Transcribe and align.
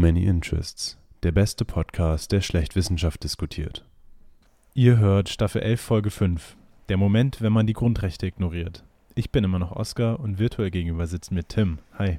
Many 0.00 0.24
Interests, 0.24 0.96
der 1.22 1.30
beste 1.30 1.66
Podcast, 1.66 2.32
der 2.32 2.40
schlecht 2.40 2.74
Wissenschaft 2.74 3.22
diskutiert. 3.22 3.84
Ihr 4.72 4.96
hört 4.96 5.28
Staffel 5.28 5.60
11, 5.60 5.78
Folge 5.78 6.10
5. 6.10 6.56
Der 6.88 6.96
Moment, 6.96 7.42
wenn 7.42 7.52
man 7.52 7.66
die 7.66 7.74
Grundrechte 7.74 8.26
ignoriert. 8.26 8.82
Ich 9.14 9.30
bin 9.30 9.44
immer 9.44 9.58
noch 9.58 9.72
Oskar 9.72 10.18
und 10.18 10.38
virtuell 10.38 10.70
gegenüber 10.70 11.06
sitzt 11.06 11.32
mir 11.32 11.44
Tim. 11.44 11.80
Hi. 11.98 12.18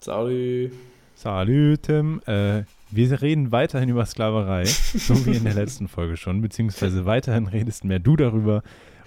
Salut. 0.00 0.72
Salut, 1.14 1.84
Tim. 1.84 2.22
Äh, 2.26 2.64
wir 2.90 3.22
reden 3.22 3.52
weiterhin 3.52 3.88
über 3.88 4.04
Sklaverei, 4.04 4.64
so 4.64 5.26
wie 5.26 5.36
in 5.36 5.44
der 5.44 5.54
letzten 5.62 5.86
Folge 5.86 6.16
schon, 6.16 6.40
beziehungsweise 6.40 7.06
weiterhin 7.06 7.46
redest 7.46 7.84
mehr 7.84 8.00
du 8.00 8.16
darüber 8.16 8.64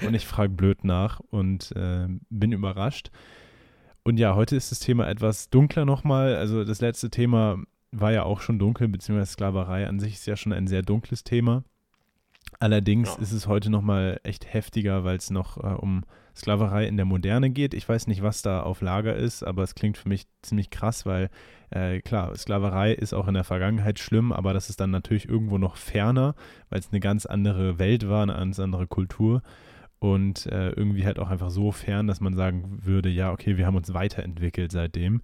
und 0.07 0.13
ich 0.13 0.25
frage 0.25 0.53
blöd 0.53 0.85
nach 0.85 1.19
und 1.31 1.73
äh, 1.75 2.07
bin 2.29 2.53
überrascht. 2.53 3.11
Und 4.03 4.17
ja, 4.19 4.35
heute 4.35 4.55
ist 4.55 4.71
das 4.71 4.79
Thema 4.79 5.09
etwas 5.09 5.49
dunkler 5.49 5.83
nochmal. 5.83 6.37
Also 6.37 6.63
das 6.63 6.79
letzte 6.79 7.09
Thema 7.09 7.61
war 7.91 8.11
ja 8.11 8.23
auch 8.23 8.41
schon 8.41 8.59
dunkel, 8.59 8.87
beziehungsweise 8.87 9.31
Sklaverei 9.31 9.87
an 9.87 9.99
sich 9.99 10.13
ist 10.13 10.27
ja 10.27 10.35
schon 10.35 10.53
ein 10.53 10.67
sehr 10.67 10.81
dunkles 10.81 11.23
Thema. 11.23 11.63
Allerdings 12.59 13.15
ja. 13.15 13.21
ist 13.21 13.31
es 13.31 13.47
heute 13.47 13.69
nochmal 13.69 14.19
echt 14.23 14.51
heftiger, 14.53 15.03
weil 15.03 15.17
es 15.17 15.29
noch 15.29 15.57
äh, 15.57 15.75
um 15.75 16.03
Sklaverei 16.35 16.87
in 16.87 16.97
der 16.97 17.05
Moderne 17.05 17.49
geht. 17.49 17.73
Ich 17.73 17.87
weiß 17.87 18.07
nicht, 18.07 18.21
was 18.21 18.41
da 18.41 18.61
auf 18.61 18.81
Lager 18.81 19.15
ist, 19.15 19.43
aber 19.43 19.63
es 19.63 19.75
klingt 19.75 19.97
für 19.97 20.09
mich 20.09 20.27
ziemlich 20.41 20.69
krass, 20.69 21.05
weil 21.05 21.29
äh, 21.69 21.99
klar, 22.01 22.35
Sklaverei 22.35 22.93
ist 22.93 23.13
auch 23.13 23.27
in 23.27 23.33
der 23.33 23.43
Vergangenheit 23.43 23.99
schlimm, 23.99 24.31
aber 24.31 24.53
das 24.53 24.69
ist 24.69 24.79
dann 24.79 24.91
natürlich 24.91 25.27
irgendwo 25.27 25.57
noch 25.57 25.75
ferner, 25.75 26.35
weil 26.69 26.79
es 26.79 26.89
eine 26.91 26.99
ganz 26.99 27.25
andere 27.25 27.77
Welt 27.77 28.07
war, 28.07 28.23
eine 28.23 28.33
ganz 28.33 28.59
andere 28.59 28.87
Kultur 28.87 29.41
und 29.99 30.45
äh, 30.47 30.69
irgendwie 30.69 31.05
halt 31.05 31.19
auch 31.19 31.29
einfach 31.29 31.49
so 31.49 31.71
fern, 31.71 32.07
dass 32.07 32.21
man 32.21 32.33
sagen 32.33 32.79
würde, 32.83 33.09
ja, 33.09 33.31
okay, 33.31 33.57
wir 33.57 33.65
haben 33.65 33.75
uns 33.75 33.93
weiterentwickelt 33.93 34.71
seitdem. 34.71 35.21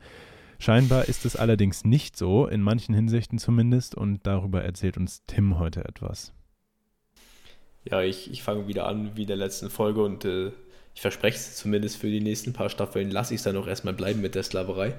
Scheinbar 0.60 1.06
ist 1.06 1.26
es 1.26 1.36
allerdings 1.36 1.84
nicht 1.84 2.18
so, 2.18 2.48
in 2.48 2.62
manchen 2.62 2.96
Hinsichten 2.96 3.38
zumindest, 3.38 3.96
und 3.96 4.26
darüber 4.26 4.64
erzählt 4.64 4.98
uns 4.98 5.24
Tim 5.28 5.60
heute 5.60 5.86
etwas. 5.86 6.34
Ja, 7.84 8.02
ich, 8.02 8.32
ich 8.32 8.42
fange 8.42 8.68
wieder 8.68 8.88
an 8.88 9.12
wie 9.16 9.24
in 9.24 9.28
der 9.28 9.38
letzten 9.38 9.70
Folge 9.70 10.04
und 10.04 10.26
äh, 10.26 10.52
ich 10.96 11.02
verspreche 11.02 11.38
es 11.38 11.56
zumindest 11.56 11.98
für 11.98 12.08
die 12.08 12.22
nächsten 12.22 12.54
paar 12.54 12.70
Staffeln, 12.70 13.12
lasse 13.12 13.34
ich 13.34 13.40
es 13.40 13.44
dann 13.44 13.58
auch 13.58 13.68
erstmal 13.68 13.94
bleiben 13.94 14.22
mit 14.22 14.34
der 14.34 14.44
Sklaverei. 14.44 14.96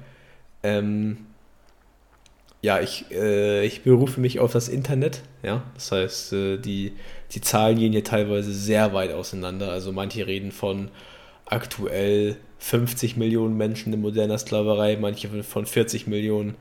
Ähm, 0.62 1.26
ja, 2.62 2.80
ich, 2.80 3.10
äh, 3.10 3.64
ich 3.64 3.82
berufe 3.82 4.20
mich 4.20 4.40
auf 4.40 4.52
das 4.52 4.68
Internet. 4.68 5.22
Ja, 5.42 5.62
das 5.74 5.92
heißt, 5.92 6.32
äh, 6.32 6.56
die, 6.58 6.92
die 7.32 7.40
Zahlen 7.40 7.78
gehen 7.78 7.92
hier 7.92 8.04
teilweise 8.04 8.52
sehr 8.52 8.92
weit 8.92 9.12
auseinander. 9.12 9.70
Also 9.70 9.92
manche 9.92 10.26
reden 10.26 10.52
von 10.52 10.90
aktuell 11.44 12.36
50 12.58 13.16
Millionen 13.16 13.56
Menschen 13.56 13.92
in 13.92 14.00
moderner 14.00 14.38
Sklaverei, 14.38 14.96
manche 14.96 15.42
von 15.42 15.66
40 15.66 16.06
Millionen 16.06 16.54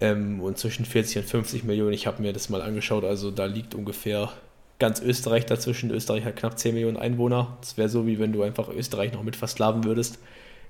ähm, 0.00 0.40
und 0.40 0.58
zwischen 0.58 0.84
40 0.84 1.18
und 1.18 1.24
50 1.24 1.64
Millionen. 1.64 1.92
Ich 1.92 2.06
habe 2.06 2.22
mir 2.22 2.32
das 2.32 2.48
mal 2.48 2.62
angeschaut, 2.62 3.04
also 3.04 3.30
da 3.30 3.46
liegt 3.46 3.74
ungefähr 3.74 4.32
ganz 4.78 5.00
Österreich 5.00 5.46
dazwischen. 5.46 5.90
Österreich 5.90 6.24
hat 6.24 6.36
knapp 6.36 6.58
10 6.58 6.74
Millionen 6.74 6.96
Einwohner. 6.96 7.56
Das 7.60 7.76
wäre 7.76 7.88
so, 7.88 8.06
wie 8.06 8.18
wenn 8.18 8.32
du 8.32 8.42
einfach 8.42 8.68
Österreich 8.68 9.12
noch 9.12 9.22
mit 9.22 9.36
versklaven 9.36 9.84
würdest. 9.84 10.18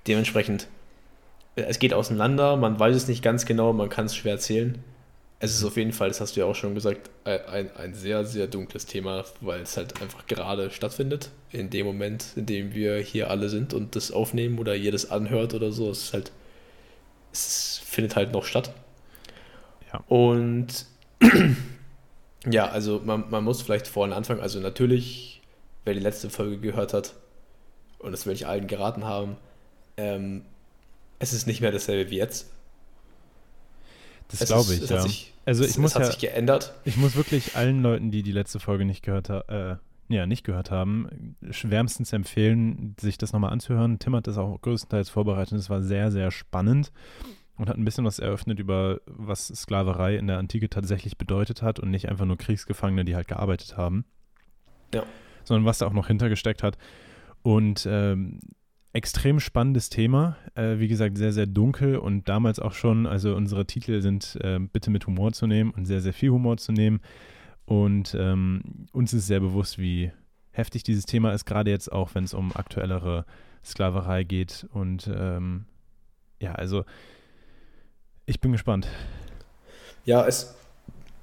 Dementsprechend 0.06 0.68
es 1.54 1.78
geht 1.78 1.92
auseinander, 1.92 2.56
man 2.56 2.78
weiß 2.78 2.96
es 2.96 3.08
nicht 3.08 3.22
ganz 3.22 3.44
genau, 3.44 3.72
man 3.72 3.88
kann 3.88 4.06
es 4.06 4.16
schwer 4.16 4.32
erzählen. 4.32 4.82
Es 5.44 5.56
ist 5.56 5.64
auf 5.64 5.76
jeden 5.76 5.90
Fall, 5.90 6.06
das 6.06 6.20
hast 6.20 6.36
du 6.36 6.40
ja 6.40 6.46
auch 6.46 6.54
schon 6.54 6.76
gesagt, 6.76 7.10
ein, 7.24 7.68
ein 7.74 7.94
sehr, 7.94 8.24
sehr 8.24 8.46
dunkles 8.46 8.86
Thema, 8.86 9.24
weil 9.40 9.62
es 9.62 9.76
halt 9.76 10.00
einfach 10.00 10.28
gerade 10.28 10.70
stattfindet. 10.70 11.30
In 11.50 11.68
dem 11.68 11.84
Moment, 11.84 12.26
in 12.36 12.46
dem 12.46 12.74
wir 12.74 12.98
hier 12.98 13.28
alle 13.28 13.48
sind 13.48 13.74
und 13.74 13.96
das 13.96 14.12
aufnehmen 14.12 14.60
oder 14.60 14.76
ihr 14.76 14.92
das 14.92 15.10
anhört 15.10 15.52
oder 15.52 15.72
so, 15.72 15.90
es 15.90 16.04
ist 16.04 16.12
halt, 16.12 16.30
es 17.32 17.82
findet 17.84 18.14
halt 18.14 18.30
noch 18.30 18.44
statt. 18.44 18.72
Ja. 19.92 20.04
Und 20.06 20.86
ja, 22.48 22.68
also 22.68 23.02
man, 23.04 23.28
man 23.28 23.42
muss 23.42 23.62
vielleicht 23.62 23.88
vorne 23.88 24.14
anfangen. 24.14 24.40
Also 24.40 24.60
natürlich, 24.60 25.42
wer 25.84 25.94
die 25.94 26.00
letzte 26.00 26.30
Folge 26.30 26.58
gehört 26.58 26.94
hat, 26.94 27.14
und 27.98 28.12
das 28.12 28.26
will 28.26 28.34
ich 28.34 28.46
allen 28.46 28.68
geraten 28.68 29.06
haben, 29.06 29.36
ähm, 29.96 30.44
es 31.18 31.32
ist 31.32 31.48
nicht 31.48 31.60
mehr 31.60 31.72
dasselbe 31.72 32.12
wie 32.12 32.18
jetzt. 32.18 32.48
Das 34.38 34.48
glaube 34.48 34.74
ich, 34.74 34.88
ja. 34.88 35.02
Sich, 35.02 35.32
also 35.44 35.64
ich 35.64 35.70
es, 35.70 35.78
muss 35.78 35.90
es 35.90 35.94
hat 35.96 36.02
ja, 36.02 36.10
sich 36.10 36.18
geändert. 36.18 36.74
Ich 36.84 36.96
muss 36.96 37.16
wirklich 37.16 37.56
allen 37.56 37.82
Leuten, 37.82 38.10
die 38.10 38.22
die 38.22 38.32
letzte 38.32 38.60
Folge 38.60 38.84
nicht 38.84 39.02
gehört 39.02 39.28
haben, 39.28 39.48
äh, 39.48 39.76
ja, 40.08 40.26
nicht 40.26 40.44
gehört 40.44 40.70
haben, 40.70 41.36
schwärmstens 41.50 42.12
empfehlen, 42.12 42.94
sich 43.00 43.18
das 43.18 43.32
nochmal 43.32 43.52
anzuhören. 43.52 43.98
Tim 43.98 44.14
hat 44.14 44.26
das 44.26 44.38
auch 44.38 44.60
größtenteils 44.60 45.08
vorbereitet. 45.08 45.58
Es 45.58 45.70
war 45.70 45.82
sehr, 45.82 46.10
sehr 46.10 46.30
spannend 46.30 46.92
und 47.56 47.68
hat 47.68 47.76
ein 47.76 47.84
bisschen 47.84 48.04
was 48.04 48.18
eröffnet 48.18 48.58
über, 48.58 49.00
was 49.06 49.48
Sklaverei 49.48 50.16
in 50.16 50.26
der 50.26 50.38
Antike 50.38 50.68
tatsächlich 50.68 51.16
bedeutet 51.16 51.62
hat 51.62 51.78
und 51.78 51.90
nicht 51.90 52.08
einfach 52.08 52.24
nur 52.24 52.36
Kriegsgefangene, 52.36 53.04
die 53.04 53.14
halt 53.14 53.28
gearbeitet 53.28 53.76
haben. 53.76 54.04
Ja. 54.94 55.04
Sondern 55.44 55.64
was 55.64 55.78
da 55.78 55.86
auch 55.86 55.92
noch 55.92 56.08
hintergesteckt 56.08 56.62
hat. 56.62 56.76
Und 57.42 57.86
ähm, 57.88 58.40
extrem 58.92 59.40
spannendes 59.40 59.88
Thema. 59.88 60.36
Äh, 60.54 60.78
wie 60.78 60.88
gesagt, 60.88 61.16
sehr, 61.16 61.32
sehr 61.32 61.46
dunkel 61.46 61.96
und 61.96 62.28
damals 62.28 62.58
auch 62.58 62.72
schon, 62.72 63.06
also 63.06 63.34
unsere 63.34 63.66
Titel 63.66 64.00
sind 64.02 64.38
äh, 64.42 64.58
bitte 64.58 64.90
mit 64.90 65.06
Humor 65.06 65.32
zu 65.32 65.46
nehmen 65.46 65.70
und 65.70 65.86
sehr, 65.86 66.00
sehr 66.00 66.12
viel 66.12 66.30
Humor 66.30 66.58
zu 66.58 66.72
nehmen. 66.72 67.00
Und 67.64 68.14
ähm, 68.18 68.86
uns 68.92 69.12
ist 69.12 69.26
sehr 69.26 69.40
bewusst, 69.40 69.78
wie 69.78 70.12
heftig 70.50 70.82
dieses 70.82 71.06
Thema 71.06 71.32
ist, 71.32 71.46
gerade 71.46 71.70
jetzt 71.70 71.90
auch, 71.90 72.14
wenn 72.14 72.24
es 72.24 72.34
um 72.34 72.54
aktuellere 72.54 73.24
Sklaverei 73.64 74.24
geht. 74.24 74.66
Und 74.72 75.10
ähm, 75.14 75.64
ja, 76.40 76.52
also 76.52 76.84
ich 78.26 78.40
bin 78.40 78.52
gespannt. 78.52 78.88
Ja, 80.04 80.26
es, 80.26 80.54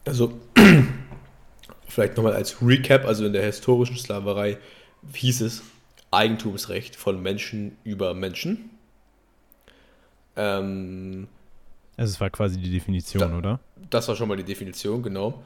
also 0.05 0.33
vielleicht 1.87 2.17
nochmal 2.17 2.33
als 2.33 2.61
Recap, 2.61 3.05
also 3.05 3.25
in 3.25 3.33
der 3.33 3.45
historischen 3.45 3.97
Sklaverei 3.97 4.57
hieß 5.13 5.41
es, 5.41 5.61
Eigentumsrecht 6.11 6.95
von 6.95 7.21
Menschen 7.21 7.77
über 7.83 8.13
Menschen. 8.13 8.69
Ähm, 10.35 11.27
also 11.97 12.13
es 12.13 12.21
war 12.21 12.29
quasi 12.29 12.59
die 12.59 12.71
Definition, 12.71 13.31
da, 13.31 13.37
oder? 13.37 13.59
Das 13.89 14.07
war 14.07 14.15
schon 14.15 14.29
mal 14.29 14.37
die 14.37 14.43
Definition, 14.43 15.03
genau. 15.03 15.43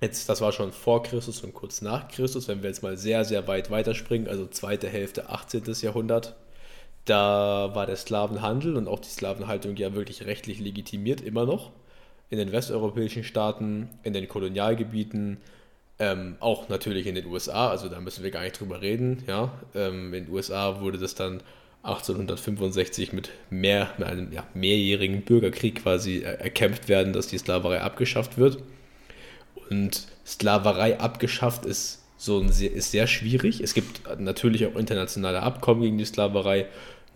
Jetzt, 0.00 0.28
das 0.28 0.40
war 0.40 0.52
schon 0.52 0.72
vor 0.72 1.02
Christus 1.02 1.42
und 1.42 1.54
kurz 1.54 1.82
nach 1.82 2.08
Christus, 2.08 2.48
wenn 2.48 2.62
wir 2.62 2.68
jetzt 2.68 2.82
mal 2.82 2.96
sehr, 2.96 3.24
sehr 3.24 3.46
weit 3.48 3.70
weiterspringen, 3.70 4.28
also 4.28 4.46
zweite 4.46 4.88
Hälfte 4.88 5.28
18. 5.28 5.62
Jahrhundert, 5.82 6.36
da 7.04 7.70
war 7.74 7.86
der 7.86 7.96
Sklavenhandel 7.96 8.76
und 8.76 8.86
auch 8.86 9.00
die 9.00 9.08
Sklavenhaltung 9.08 9.76
ja 9.76 9.94
wirklich 9.94 10.26
rechtlich 10.26 10.60
legitimiert, 10.60 11.20
immer 11.20 11.46
noch. 11.46 11.72
In 12.30 12.38
den 12.38 12.52
westeuropäischen 12.52 13.24
Staaten, 13.24 13.88
in 14.02 14.12
den 14.12 14.28
Kolonialgebieten 14.28 15.38
ähm, 15.98 16.36
auch 16.40 16.68
natürlich 16.68 17.06
in 17.06 17.14
den 17.14 17.26
USA, 17.26 17.70
also 17.70 17.88
da 17.88 18.00
müssen 18.00 18.22
wir 18.22 18.30
gar 18.30 18.42
nicht 18.42 18.58
drüber 18.58 18.80
reden. 18.80 19.24
Ja? 19.26 19.52
Ähm, 19.74 20.14
in 20.14 20.24
den 20.24 20.32
USA 20.32 20.80
wurde 20.80 20.98
das 20.98 21.14
dann 21.14 21.42
1865 21.82 23.12
mit, 23.12 23.30
mehr, 23.50 23.90
mit 23.98 24.08
einem 24.08 24.32
ja, 24.32 24.44
mehrjährigen 24.54 25.22
Bürgerkrieg 25.22 25.82
quasi 25.82 26.20
erkämpft 26.22 26.88
werden, 26.88 27.12
dass 27.12 27.28
die 27.28 27.38
Sklaverei 27.38 27.80
abgeschafft 27.80 28.38
wird. 28.38 28.58
Und 29.70 30.06
Sklaverei 30.26 31.00
abgeschafft 31.00 31.64
ist, 31.64 32.04
so 32.16 32.40
ein 32.40 32.50
sehr, 32.50 32.72
ist 32.72 32.90
sehr 32.90 33.06
schwierig. 33.06 33.60
Es 33.60 33.74
gibt 33.74 34.02
natürlich 34.18 34.66
auch 34.66 34.76
internationale 34.76 35.42
Abkommen 35.42 35.82
gegen 35.82 35.98
die 35.98 36.04
Sklaverei. 36.04 36.66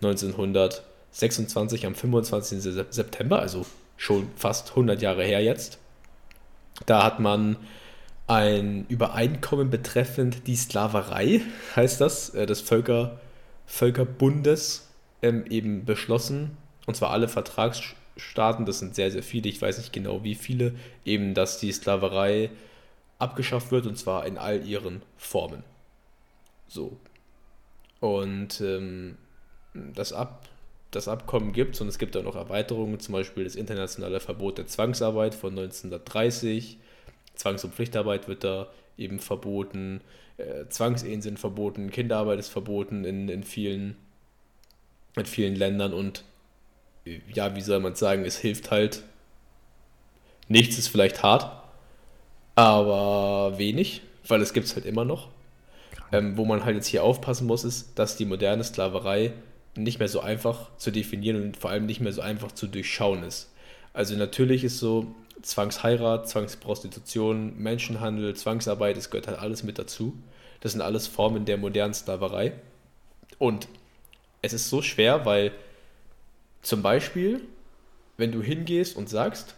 1926 0.01 1.85
am 1.85 1.95
25. 1.95 2.61
September, 2.89 3.39
also 3.39 3.65
schon 3.97 4.27
fast 4.35 4.71
100 4.71 5.01
Jahre 5.01 5.23
her 5.23 5.41
jetzt. 5.41 5.77
Da 6.85 7.03
hat 7.03 7.19
man 7.19 7.57
ein 8.27 8.85
Übereinkommen 8.87 9.69
betreffend 9.69 10.47
die 10.47 10.55
Sklaverei, 10.55 11.41
heißt 11.75 11.99
das, 11.99 12.29
äh, 12.29 12.45
des 12.45 12.61
Völker, 12.61 13.19
Völkerbundes 13.65 14.89
ähm, 15.21 15.45
eben 15.49 15.85
beschlossen. 15.85 16.57
Und 16.85 16.95
zwar 16.95 17.11
alle 17.11 17.27
Vertragsstaaten, 17.27 18.65
das 18.65 18.79
sind 18.79 18.95
sehr, 18.95 19.11
sehr 19.11 19.23
viele, 19.23 19.49
ich 19.49 19.61
weiß 19.61 19.77
nicht 19.77 19.93
genau 19.93 20.23
wie 20.23 20.35
viele, 20.35 20.75
eben, 21.05 21.33
dass 21.33 21.59
die 21.59 21.71
Sklaverei 21.71 22.49
abgeschafft 23.19 23.71
wird 23.71 23.85
und 23.85 23.97
zwar 23.97 24.25
in 24.25 24.37
all 24.37 24.65
ihren 24.65 25.01
Formen. 25.17 25.63
So. 26.67 26.97
Und 27.99 28.59
ähm, 28.61 29.17
das, 29.73 30.11
Ab, 30.11 30.49
das 30.91 31.07
Abkommen 31.07 31.53
gibt 31.53 31.75
es 31.75 31.81
und 31.81 31.87
es 31.87 31.97
gibt 31.97 32.17
auch 32.17 32.23
noch 32.23 32.35
Erweiterungen, 32.35 32.99
zum 32.99 33.13
Beispiel 33.13 33.43
das 33.45 33.55
internationale 33.55 34.19
Verbot 34.19 34.57
der 34.57 34.67
Zwangsarbeit 34.67 35.35
von 35.35 35.51
1930 35.51 36.77
Zwangs- 37.35 37.63
und 37.63 37.73
Pflichtarbeit 37.73 38.27
wird 38.27 38.43
da 38.43 38.67
eben 38.97 39.19
verboten, 39.19 40.01
äh, 40.37 40.67
Zwangsehen 40.69 41.21
sind 41.21 41.39
verboten, 41.39 41.91
Kinderarbeit 41.91 42.39
ist 42.39 42.49
verboten 42.49 43.05
in, 43.05 43.29
in, 43.29 43.43
vielen, 43.43 43.95
in 45.15 45.25
vielen 45.25 45.55
Ländern 45.55 45.93
und 45.93 46.23
äh, 47.05 47.19
ja, 47.33 47.55
wie 47.55 47.61
soll 47.61 47.79
man 47.79 47.95
sagen, 47.95 48.25
es 48.25 48.37
hilft 48.37 48.71
halt. 48.71 49.03
Nichts 50.47 50.77
ist 50.77 50.89
vielleicht 50.89 51.23
hart, 51.23 51.63
aber 52.55 53.57
wenig, 53.57 54.01
weil 54.27 54.41
es 54.41 54.53
gibt 54.53 54.67
es 54.67 54.75
halt 54.75 54.85
immer 54.85 55.05
noch. 55.05 55.29
Ähm, 56.11 56.37
wo 56.37 56.45
man 56.45 56.63
halt 56.63 56.75
jetzt 56.75 56.87
hier 56.87 57.03
aufpassen 57.03 57.47
muss, 57.47 57.63
ist, 57.63 57.97
dass 57.97 58.17
die 58.17 58.25
moderne 58.25 58.63
Sklaverei 58.63 59.33
nicht 59.75 59.97
mehr 59.97 60.07
so 60.07 60.19
einfach 60.19 60.69
zu 60.77 60.91
definieren 60.91 61.41
und 61.41 61.57
vor 61.57 61.71
allem 61.71 61.87
nicht 61.87 62.01
mehr 62.01 62.11
so 62.11 62.21
einfach 62.21 62.51
zu 62.51 62.67
durchschauen 62.67 63.23
ist. 63.23 63.51
Also 63.93 64.15
natürlich 64.15 64.63
ist 64.63 64.79
so 64.79 65.13
Zwangsheirat, 65.41 66.27
Zwangsprostitution, 66.29 67.57
Menschenhandel, 67.57 68.35
Zwangsarbeit, 68.35 68.97
es 68.97 69.09
gehört 69.09 69.27
halt 69.27 69.39
alles 69.39 69.63
mit 69.63 69.77
dazu. 69.77 70.13
Das 70.61 70.71
sind 70.71 70.81
alles 70.81 71.07
Formen 71.07 71.45
der 71.45 71.57
modernen 71.57 71.93
Sklaverei. 71.93 72.53
Und 73.37 73.67
es 74.41 74.53
ist 74.53 74.69
so 74.69 74.81
schwer, 74.81 75.25
weil 75.25 75.51
zum 76.61 76.81
Beispiel, 76.81 77.41
wenn 78.17 78.31
du 78.31 78.41
hingehst 78.41 78.95
und 78.95 79.09
sagst, 79.09 79.55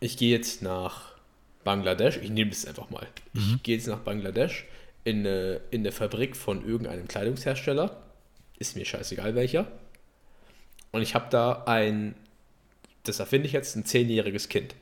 ich 0.00 0.16
gehe 0.16 0.30
jetzt 0.30 0.62
nach 0.62 1.12
Bangladesch, 1.64 2.18
ich 2.22 2.30
nehme 2.30 2.50
das 2.50 2.64
einfach 2.64 2.88
mal, 2.88 3.06
mhm. 3.34 3.56
ich 3.56 3.62
gehe 3.62 3.76
jetzt 3.76 3.86
nach 3.86 3.98
Bangladesch 3.98 4.66
in 5.04 5.20
eine, 5.20 5.60
in 5.70 5.80
eine 5.80 5.92
Fabrik 5.92 6.36
von 6.36 6.66
irgendeinem 6.66 7.06
Kleidungshersteller, 7.06 8.02
ist 8.58 8.76
mir 8.76 8.86
scheißegal 8.86 9.34
welcher, 9.34 9.66
und 10.92 11.02
ich 11.02 11.14
habe 11.14 11.26
da 11.30 11.64
ein, 11.66 12.14
das 13.04 13.20
erfinde 13.20 13.46
ich 13.46 13.52
jetzt, 13.52 13.76
ein 13.76 13.84
zehnjähriges 13.84 14.48
Kind. 14.48 14.74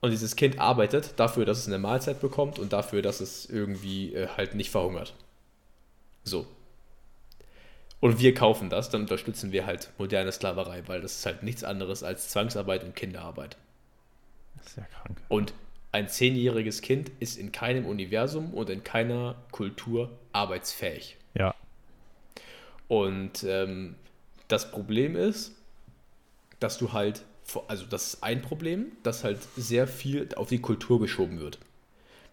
Und 0.00 0.10
dieses 0.10 0.36
Kind 0.36 0.58
arbeitet 0.58 1.14
dafür, 1.16 1.44
dass 1.44 1.58
es 1.58 1.66
eine 1.66 1.78
Mahlzeit 1.78 2.20
bekommt 2.20 2.58
und 2.58 2.72
dafür, 2.72 3.02
dass 3.02 3.20
es 3.20 3.46
irgendwie 3.46 4.14
äh, 4.14 4.28
halt 4.28 4.54
nicht 4.54 4.70
verhungert. 4.70 5.14
So. 6.22 6.46
Und 8.00 8.20
wir 8.20 8.34
kaufen 8.34 8.68
das, 8.68 8.90
dann 8.90 9.02
unterstützen 9.02 9.52
wir 9.52 9.66
halt 9.66 9.90
moderne 9.98 10.30
Sklaverei, 10.30 10.82
weil 10.86 11.00
das 11.00 11.18
ist 11.18 11.26
halt 11.26 11.42
nichts 11.42 11.64
anderes 11.64 12.02
als 12.02 12.28
Zwangsarbeit 12.28 12.84
und 12.84 12.94
Kinderarbeit. 12.94 13.56
Das 14.58 14.66
ist 14.68 14.76
ja 14.76 14.84
krank. 14.84 15.20
Und 15.28 15.54
ein 15.92 16.08
zehnjähriges 16.08 16.82
Kind 16.82 17.10
ist 17.20 17.38
in 17.38 17.52
keinem 17.52 17.86
Universum 17.86 18.52
und 18.52 18.68
in 18.68 18.84
keiner 18.84 19.34
Kultur 19.50 20.10
arbeitsfähig. 20.32 21.16
Ja. 21.34 21.54
Und 22.86 23.44
ähm, 23.44 23.94
das 24.48 24.70
Problem 24.70 25.16
ist, 25.16 25.52
dass 26.60 26.78
du 26.78 26.92
halt, 26.92 27.22
also 27.68 27.84
das 27.88 28.14
ist 28.14 28.22
ein 28.22 28.42
Problem, 28.42 28.92
dass 29.02 29.24
halt 29.24 29.38
sehr 29.56 29.86
viel 29.86 30.28
auf 30.36 30.48
die 30.48 30.60
Kultur 30.60 31.00
geschoben 31.00 31.40
wird. 31.40 31.58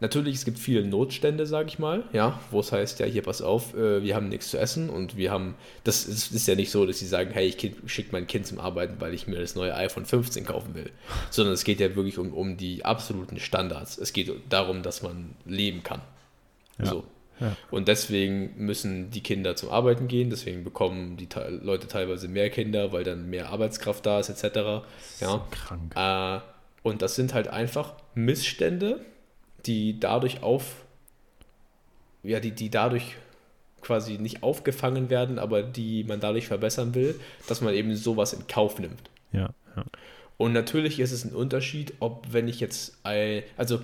Natürlich, 0.03 0.35
es 0.35 0.43
gibt 0.43 0.59
viele 0.59 0.85
Notstände, 0.85 1.45
sage 1.45 1.69
ich 1.69 1.79
mal, 1.79 2.03
ja, 2.11 2.37
wo 2.51 2.59
es 2.59 2.73
heißt, 2.73 2.99
ja, 2.99 3.05
hier, 3.05 3.21
pass 3.21 3.41
auf, 3.41 3.73
äh, 3.73 4.03
wir 4.03 4.15
haben 4.15 4.27
nichts 4.27 4.49
zu 4.49 4.57
essen 4.57 4.89
und 4.89 5.15
wir 5.15 5.31
haben, 5.31 5.55
das 5.85 6.05
ist, 6.05 6.33
ist 6.33 6.45
ja 6.45 6.55
nicht 6.55 6.71
so, 6.71 6.85
dass 6.85 6.99
sie 6.99 7.07
sagen, 7.07 7.31
hey, 7.31 7.47
ich 7.47 7.75
schicke 7.85 8.09
mein 8.11 8.27
Kind 8.27 8.45
zum 8.45 8.59
Arbeiten, 8.59 8.95
weil 8.99 9.13
ich 9.13 9.27
mir 9.27 9.39
das 9.39 9.55
neue 9.55 9.73
iPhone 9.75 10.05
15 10.05 10.43
kaufen 10.43 10.75
will, 10.75 10.91
sondern 11.29 11.53
es 11.53 11.63
geht 11.63 11.79
ja 11.79 11.95
wirklich 11.95 12.17
um, 12.17 12.33
um 12.33 12.57
die 12.57 12.83
absoluten 12.83 13.39
Standards. 13.39 13.97
Es 13.97 14.11
geht 14.11 14.29
darum, 14.49 14.83
dass 14.83 15.03
man 15.03 15.35
leben 15.45 15.83
kann. 15.83 16.01
Ja. 16.79 16.87
So. 16.87 17.05
Ja. 17.39 17.55
Und 17.71 17.87
deswegen 17.87 18.53
müssen 18.57 19.11
die 19.11 19.21
Kinder 19.21 19.55
zum 19.55 19.69
Arbeiten 19.69 20.07
gehen, 20.07 20.29
deswegen 20.29 20.63
bekommen 20.63 21.17
die 21.17 21.27
Leute 21.61 21.87
teilweise 21.87 22.27
mehr 22.27 22.49
Kinder, 22.49 22.91
weil 22.91 23.03
dann 23.03 23.29
mehr 23.29 23.49
Arbeitskraft 23.49 24.05
da 24.05 24.19
ist, 24.19 24.29
etc. 24.29 24.85
Ja. 25.19 25.45
Krank. 25.51 25.93
Äh, 25.95 26.39
und 26.83 27.01
das 27.01 27.15
sind 27.15 27.33
halt 27.33 27.47
einfach 27.47 27.95
Missstände, 28.13 29.03
die 29.65 29.99
dadurch 29.99 30.43
auf, 30.43 30.83
ja, 32.23 32.39
die, 32.39 32.51
die 32.51 32.69
dadurch 32.69 33.15
quasi 33.81 34.17
nicht 34.17 34.43
aufgefangen 34.43 35.09
werden, 35.09 35.39
aber 35.39 35.63
die 35.63 36.03
man 36.03 36.19
dadurch 36.19 36.47
verbessern 36.47 36.95
will, 36.95 37.19
dass 37.47 37.61
man 37.61 37.73
eben 37.73 37.95
sowas 37.95 38.33
in 38.33 38.47
Kauf 38.47 38.79
nimmt. 38.79 39.09
Ja, 39.31 39.53
ja. 39.75 39.85
Und 40.37 40.53
natürlich 40.53 40.99
ist 40.99 41.11
es 41.11 41.25
ein 41.25 41.33
Unterschied, 41.33 41.93
ob 41.99 42.31
wenn 42.31 42.47
ich 42.47 42.59
jetzt, 42.59 42.97
ein, 43.03 43.43
also 43.57 43.81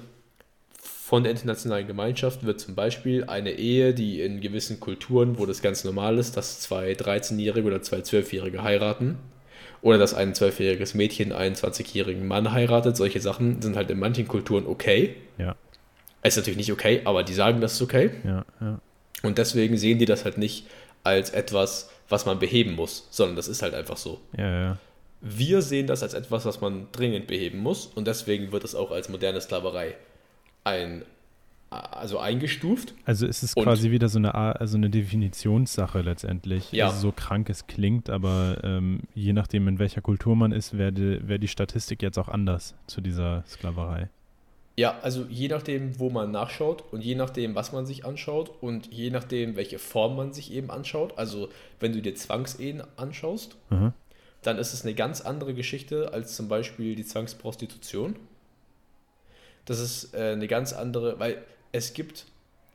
von 1.09 1.23
der 1.23 1.31
internationalen 1.31 1.88
Gemeinschaft 1.88 2.45
wird 2.45 2.59
zum 2.59 2.75
Beispiel 2.75 3.23
eine 3.23 3.53
Ehe, 3.53 3.95
die 3.95 4.21
in 4.21 4.41
gewissen 4.41 4.79
Kulturen, 4.79 5.39
wo 5.39 5.47
das 5.47 5.63
ganz 5.63 5.83
normal 5.83 6.19
ist, 6.19 6.38
dass 6.38 6.59
zwei 6.59 6.91
13-Jährige 6.91 7.65
oder 7.65 7.81
zwei 7.81 7.97
12-Jährige 7.97 8.61
heiraten, 8.61 9.17
oder 9.81 9.97
dass 9.97 10.13
ein 10.13 10.33
12-jähriges 10.33 10.95
Mädchen 10.95 11.31
einen 11.31 11.56
20-jährigen 11.56 12.27
Mann 12.27 12.51
heiratet, 12.51 12.95
solche 12.95 13.21
Sachen 13.21 13.59
sind 13.59 13.75
halt 13.75 13.89
in 13.89 13.97
manchen 13.97 14.27
Kulturen 14.27 14.67
okay. 14.67 15.15
Ja. 15.39 15.56
Ist 16.21 16.38
natürlich 16.38 16.57
nicht 16.57 16.71
okay, 16.71 17.01
aber 17.06 17.23
die 17.23 17.33
sagen, 17.33 17.59
das 17.59 17.73
ist 17.73 17.81
okay. 17.81 18.11
Ja, 18.23 18.45
ja. 18.61 18.79
Und 19.23 19.39
deswegen 19.39 19.77
sehen 19.77 19.97
die 19.97 20.06
das 20.06 20.25
halt 20.25 20.38
nicht 20.38 20.67
als 21.03 21.31
etwas, 21.31 21.89
was 22.07 22.27
man 22.27 22.38
beheben 22.38 22.75
muss, 22.75 23.07
sondern 23.09 23.35
das 23.35 23.47
ist 23.47 23.63
halt 23.63 23.73
einfach 23.73 23.97
so. 23.97 24.19
Ja, 24.38 24.61
ja. 24.61 24.77
Wir 25.21 25.63
sehen 25.63 25.88
das 25.88 26.03
als 26.03 26.13
etwas, 26.13 26.45
was 26.45 26.61
man 26.61 26.85
dringend 26.91 27.25
beheben 27.25 27.57
muss 27.57 27.88
und 27.88 28.07
deswegen 28.07 28.51
wird 28.51 28.63
es 28.63 28.75
auch 28.75 28.91
als 28.91 29.09
moderne 29.09 29.41
Sklaverei 29.41 29.95
ein, 30.63 31.03
also 31.69 32.19
eingestuft. 32.19 32.95
Also 33.06 33.27
ist 33.27 33.44
es 33.44 33.56
quasi 33.56 33.91
wieder 33.91 34.09
so 34.09 34.17
eine, 34.17 34.33
also 34.33 34.77
eine 34.77 34.89
Definitionssache 34.89 36.01
letztendlich. 36.01 36.71
Ja. 36.71 36.88
Also 36.88 37.00
so 37.00 37.11
krank 37.11 37.50
es 37.50 37.67
klingt, 37.67 38.09
aber 38.09 38.57
ähm, 38.63 39.01
je 39.13 39.33
nachdem, 39.33 39.67
in 39.67 39.79
welcher 39.79 40.01
Kultur 40.01 40.35
man 40.35 40.51
ist, 40.51 40.77
wäre 40.77 41.27
wär 41.27 41.38
die 41.38 41.47
Statistik 41.47 42.01
jetzt 42.01 42.17
auch 42.17 42.29
anders 42.29 42.75
zu 42.88 43.01
dieser 43.01 43.44
Sklaverei. 43.47 44.09
Ja, 44.79 44.97
also 45.01 45.25
je 45.29 45.50
nachdem, 45.50 46.00
wo 46.00 46.09
man 46.09 46.31
nachschaut 46.31 46.85
und 46.94 47.03
je 47.03 47.13
nachdem, 47.13 47.53
was 47.53 47.73
man 47.73 47.85
sich 47.85 48.06
anschaut 48.06 48.50
und 48.61 48.88
je 48.94 49.09
nachdem, 49.09 49.57
welche 49.57 49.77
Form 49.77 50.15
man 50.15 50.31
sich 50.31 50.53
eben 50.53 50.71
anschaut. 50.71 51.17
Also 51.17 51.50
wenn 51.81 51.91
du 51.91 52.01
dir 52.01 52.15
Zwangsehen 52.15 52.81
anschaust, 52.95 53.57
mhm. 53.71 53.91
dann 54.41 54.57
ist 54.57 54.71
es 54.71 54.85
eine 54.85 54.95
ganz 54.95 55.19
andere 55.19 55.53
Geschichte 55.53 56.13
als 56.13 56.33
zum 56.33 56.47
Beispiel 56.47 56.95
die 56.95 57.03
Zwangsprostitution. 57.03 58.15
Das 59.69 59.80
ist 59.80 60.13
äh, 60.13 60.31
eine 60.31 60.48
ganz 60.48 60.74
andere, 60.74 61.19
weil 61.19 61.38
es 61.71 61.94
gibt, 61.94 62.25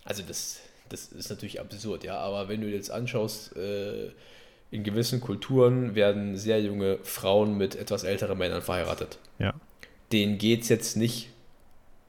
also 0.04 0.22
das, 0.26 0.60
das 0.88 1.08
ist 1.08 1.28
natürlich 1.28 1.60
absurd, 1.60 2.04
ja, 2.04 2.18
aber 2.18 2.48
wenn 2.48 2.60
du 2.60 2.68
jetzt 2.68 2.90
anschaust, 2.90 3.56
äh, 3.56 4.10
in 4.70 4.82
gewissen 4.82 5.20
Kulturen 5.20 5.94
werden 5.94 6.36
sehr 6.36 6.60
junge 6.60 6.98
Frauen 7.02 7.56
mit 7.56 7.76
etwas 7.76 8.04
älteren 8.04 8.38
Männern 8.38 8.62
verheiratet. 8.62 9.18
Ja. 9.38 9.54
Denen 10.12 10.38
geht 10.38 10.62
es 10.62 10.68
jetzt 10.68 10.96
nicht 10.96 11.28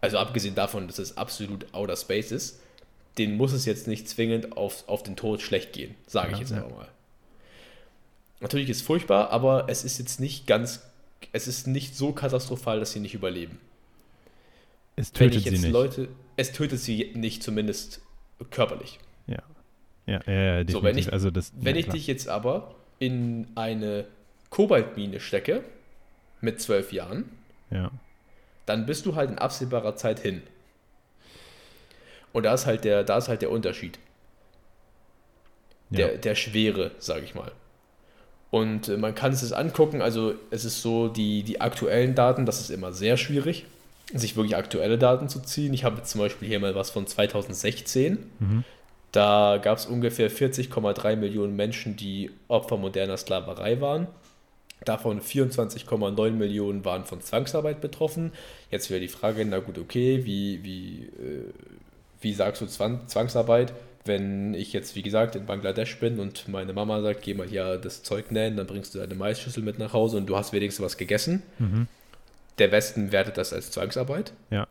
also 0.06 0.20
abgesehen 0.20 0.54
davon, 0.54 0.88
dass 0.88 1.00
es 1.00 1.18
absolut 1.18 1.74
outer 1.74 1.96
space 1.96 2.32
ist, 2.32 2.60
den 3.18 3.38
muss 3.38 3.54
es 3.54 3.66
jetzt 3.66 3.88
nicht 3.88 4.08
zwingend 4.08 4.56
auf, 4.56 4.88
auf 4.88 5.02
den 5.02 5.16
Tod 5.16 5.42
schlecht 5.42 5.74
gehen, 5.74 5.96
sage 6.06 6.34
ich 6.34 6.40
jetzt 6.40 6.52
ja. 6.52 6.58
einfach 6.58 6.78
mal. 6.78 6.88
Natürlich 8.40 8.70
ist 8.70 8.78
es 8.78 8.84
furchtbar, 8.84 9.32
aber 9.32 9.66
es 9.68 9.84
ist 9.84 9.98
jetzt 9.98 10.20
nicht 10.20 10.46
ganz, 10.46 10.82
es 11.32 11.48
ist 11.48 11.66
nicht 11.66 11.96
so 11.96 12.12
katastrophal, 12.12 12.80
dass 12.80 12.92
sie 12.92 13.00
nicht 13.00 13.16
überleben. 13.16 13.60
Es 14.96 15.12
tötet 15.12 15.44
sie 15.44 15.52
nicht. 15.52 15.70
Leute, 15.70 16.08
es 16.38 16.52
tötet 16.52 16.80
sie 16.80 17.12
nicht, 17.16 17.44
zumindest 17.44 18.02
körperlich. 18.50 19.00
Ja. 19.28 19.44
Ja, 20.06 20.22
ja, 20.26 20.34
ja 20.34 20.64
definitiv. 20.64 20.74
So, 20.74 20.84
wenn 20.84 20.98
ich, 20.98 21.14
also 21.14 21.32
das, 21.32 21.52
wenn 21.56 21.76
ja, 21.76 21.82
ich 21.82 21.88
dich 21.88 22.08
jetzt 22.08 22.28
aber 22.28 22.76
in 23.00 23.48
eine 23.56 24.06
Kobaltmine 24.50 25.20
stecke, 25.20 25.64
mit 26.42 26.62
zwölf 26.62 26.94
Jahren, 26.94 27.26
ja 27.72 27.92
dann 28.66 28.86
bist 28.86 29.06
du 29.06 29.16
halt 29.16 29.30
in 29.30 29.38
absehbarer 29.38 29.96
Zeit 29.96 30.20
hin. 30.20 30.42
Und 32.34 32.44
da 32.44 32.54
ist 32.54 32.66
halt 32.66 32.84
der, 32.84 33.04
da 33.04 33.18
ist 33.18 33.28
halt 33.28 33.42
der 33.42 33.52
Unterschied. 33.52 34.00
Der, 35.90 36.14
ja. 36.14 36.18
der 36.18 36.36
Schwere, 36.36 36.92
sage 36.98 37.24
ich 37.24 37.36
mal. 37.36 37.52
Und 38.50 38.90
äh, 38.90 38.98
man 38.98 39.16
kann 39.16 39.32
es 39.32 39.54
angucken, 39.54 40.02
also 40.02 40.34
es 40.50 40.66
ist 40.66 40.82
so, 40.82 41.08
die, 41.08 41.44
die 41.44 41.62
aktuellen 41.62 42.16
Daten, 42.16 42.46
das 42.46 42.60
ist 42.60 42.72
immer 42.72 42.92
sehr 42.92 43.18
schwierig, 43.18 43.66
sich 44.14 44.36
wirklich 44.36 44.56
aktuelle 44.56 44.98
Daten 44.98 45.30
zu 45.30 45.40
ziehen. 45.42 45.74
Ich 45.74 45.84
habe 45.84 46.04
zum 46.04 46.22
Beispiel 46.22 46.48
hier 46.48 46.60
mal 46.60 46.76
was 46.76 46.92
von 46.92 47.08
2016. 47.08 48.20
Mhm. 48.40 48.64
Da 49.12 49.60
gab 49.62 49.78
es 49.78 49.86
ungefähr 49.86 50.30
40,3 50.30 51.16
Millionen 51.16 51.56
Menschen, 51.56 51.96
die 51.96 52.32
Opfer 52.48 52.78
moderner 52.78 53.18
Sklaverei 53.18 53.80
waren. 53.80 54.08
Davon 54.84 55.22
24,9 55.22 56.32
Millionen 56.32 56.84
waren 56.86 57.06
von 57.06 57.22
Zwangsarbeit 57.22 57.82
betroffen. 57.82 58.34
Jetzt 58.70 58.90
wäre 58.90 59.00
die 59.00 59.08
Frage, 59.08 59.46
na 59.46 59.60
gut, 59.60 59.78
okay, 59.78 60.26
wie, 60.26 60.64
wie, 60.64 61.10
äh, 61.18 61.54
wie 62.22 62.34
sagst 62.34 62.62
du 62.62 62.68
Zwang, 62.68 63.08
Zwangsarbeit? 63.08 63.74
Wenn 64.04 64.54
ich 64.54 64.74
jetzt, 64.74 64.96
wie 64.96 65.02
gesagt, 65.02 65.36
in 65.36 65.46
Bangladesch 65.46 66.00
bin 66.00 66.20
und 66.20 66.48
meine 66.48 66.74
Mama 66.74 67.02
sagt, 67.02 67.24
geh 67.24 67.34
mal 67.34 67.48
hier 67.48 67.78
das 67.78 68.04
Zeug 68.04 68.32
nähen, 68.32 68.58
dann 68.58 68.68
bringst 68.68 68.94
du 68.94 69.00
deine 69.00 69.16
Maisschüssel 69.16 69.64
mit 69.64 69.80
nach 69.80 69.94
Hause 69.94 70.18
und 70.18 70.28
du 70.28 70.36
hast 70.36 70.54
wenigstens 70.54 70.86
was 70.86 70.98
gegessen. 70.98 71.42
Mhm. 71.58 71.88
Der 72.58 72.72
Westen 72.72 73.12
wertet 73.12 73.38
das 73.38 73.54
als 73.54 73.72
Zwangsarbeit. 73.72 74.34
Ja 74.50 74.68